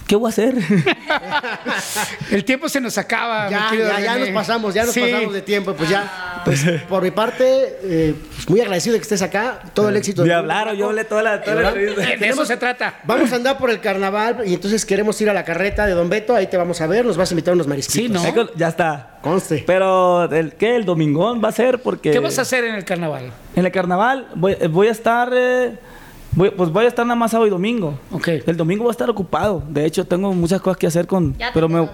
[0.07, 0.55] ¿qué voy a hacer?
[2.31, 3.49] El tiempo se nos acaba.
[3.49, 5.01] Ya, mi querido ya, ya nos pasamos, ya nos Sí.
[5.01, 6.41] pasamos de tiempo, pues ya.
[6.45, 9.59] Pues por mi parte, eh, pues muy agradecido de que estés acá.
[9.73, 10.23] Todo el éxito.
[10.23, 11.77] Del hablaron, yo hablé toda la, toda la ¿Verdad?
[11.81, 12.25] entrevista.
[12.25, 12.99] De eso se trata.
[13.03, 16.09] Vamos a andar por el carnaval y entonces queremos ir a la carreta de Don
[16.09, 16.35] Beto.
[16.35, 18.21] Ahí te vamos a ver, nos vas a invitar unos marisquitos.
[18.21, 18.49] Sí, ¿no?
[18.55, 19.19] Ya está.
[19.21, 19.63] Conste.
[19.65, 20.75] Pero, ¿el qué?
[20.75, 21.79] ¿El domingón va a ser?
[21.81, 22.11] Porque...
[22.11, 23.31] ¿Qué vas a hacer en el carnaval?
[23.55, 25.29] En el carnaval voy, eh, voy a estar...
[25.33, 25.77] eh,
[26.35, 27.97] voy- pues voy a estar nada más sábado y domingo.
[28.11, 28.27] Ok.
[28.45, 29.63] El domingo voy a estar ocupado.
[29.69, 31.35] De hecho, tengo muchas cosas que hacer con...
[31.37, 31.87] Ya Pero me,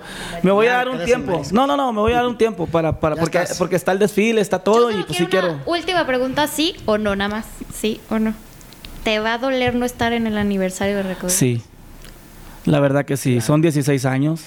[0.44, 1.42] me voy a dar un tiempo.
[1.52, 1.92] No, no, no.
[1.94, 3.00] Me voy a dar un tiempo para...
[3.00, 3.58] para porque, estás.
[3.58, 7.16] porque está el desfile, está todo y pues sí quiero Última pregunta, ¿sí o no?
[7.16, 7.46] Nada más.
[7.74, 8.34] ¿Sí o no?
[9.04, 11.30] ¿Te va a doler no estar en el aniversario de Recodo?
[11.30, 11.62] Sí.
[12.66, 13.42] La verdad que sí.
[13.42, 14.42] Son 16 años.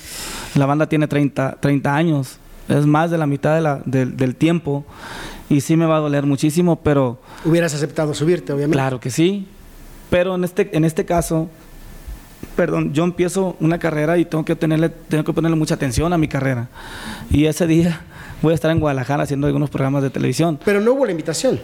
[0.55, 2.39] La banda tiene 30, 30 años.
[2.69, 4.85] Es más de la mitad de la- del- del tiempo.
[5.49, 8.77] Y sí me va a doler muchísimo, pero Hubieras aceptado subirte, obviamente.
[8.77, 9.47] claro que sí.
[10.13, 11.49] Pero en este, en este caso,
[12.55, 16.19] perdón, yo empiezo una carrera y tengo que, tenerle, tengo que ponerle mucha atención a
[16.19, 16.69] mi carrera.
[17.31, 18.03] Y ese día
[18.43, 20.59] voy a estar en Guadalajara haciendo algunos programas de televisión.
[20.65, 21.59] Pero no hubo la invitación.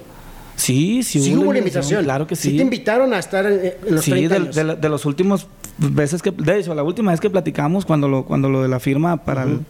[0.56, 2.02] Sí, sí, Sí, hubo la invitación.
[2.04, 2.50] Claro que sí.
[2.52, 4.54] Sí te invitaron a estar en, en los sí, 30 de, años.
[4.56, 5.46] de la- de los últimos
[5.76, 8.80] veces que, de hecho, la última vez que platicamos, cuando lo, cuando lo de la
[8.80, 9.60] firma para el,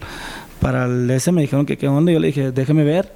[0.61, 3.13] para el ese me dijeron que qué onda, yo le dije, déjeme ver,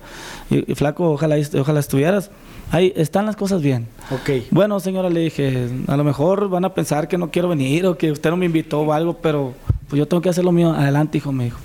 [0.51, 2.31] y, y flaco, ojalá, ojalá estuvieras.
[2.73, 3.87] Ahí están las cosas bien.
[4.11, 4.47] Ok.
[4.51, 7.99] Bueno, señora, le dije, a lo mejor van a pensar que no quiero venir o
[7.99, 9.53] que usted no me invitó o algo, pero
[9.89, 10.73] pues yo tengo que hacer lo mío.
[10.73, 11.59] Adelante, hijo, me dijo.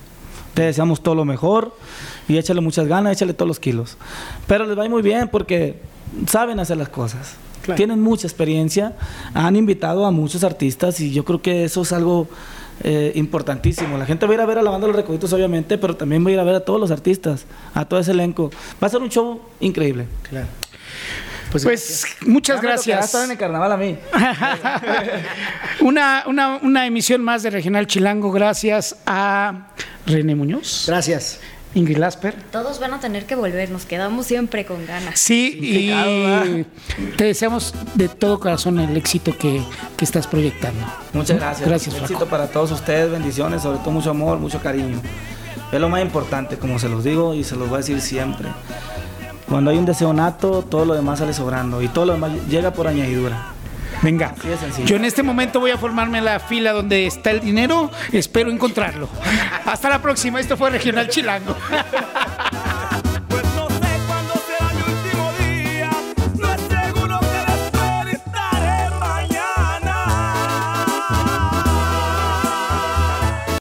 [0.54, 1.74] Te deseamos todo lo mejor
[2.28, 3.98] y échale muchas ganas, échale todos los kilos.
[4.48, 5.80] Pero les va a ir muy bien porque
[6.28, 7.36] saben hacer las cosas.
[7.62, 7.78] Claro.
[7.78, 8.94] Tienen mucha experiencia,
[9.34, 12.28] han invitado a muchos artistas y yo creo que eso es algo
[12.84, 13.98] eh, importantísimo.
[13.98, 15.96] La gente va a ir a ver a la banda de los Recoditos, obviamente, pero
[15.96, 18.52] también va a ir a ver a todos los artistas, a todo ese elenco.
[18.82, 20.06] Va a ser un show increíble.
[20.30, 20.48] Claro.
[21.52, 23.06] Pues muchas Ya me tocará gracias.
[23.06, 23.98] estar en el carnaval a mí.
[25.82, 29.68] Una, una, una emisión más de Regional Chilango, gracias a
[30.06, 31.40] René Muñoz, Gracias.
[31.76, 32.34] Ingrid Lasper.
[32.52, 35.20] Todos van a tener que volver, nos quedamos siempre con ganas.
[35.20, 36.66] Sí, y
[37.18, 39.62] te deseamos de todo corazón el éxito que,
[39.96, 40.84] que estás proyectando.
[41.14, 41.68] Muchas gracias.
[41.68, 45.00] Gracias, Éxito para todos ustedes, bendiciones, sobre todo mucho amor, mucho cariño.
[45.72, 48.48] Es lo más importante, como se los digo y se los voy a decir siempre.
[49.48, 52.72] Cuando hay un deseo nato, todo lo demás sale sobrando y todo lo demás llega
[52.72, 53.54] por añadidura.
[54.02, 54.36] Venga,
[54.86, 57.90] yo en este momento voy a formarme en la fila donde está el dinero.
[58.12, 59.10] Espero encontrarlo.
[59.66, 60.40] Hasta la próxima.
[60.40, 61.56] Esto fue Regional Chilango.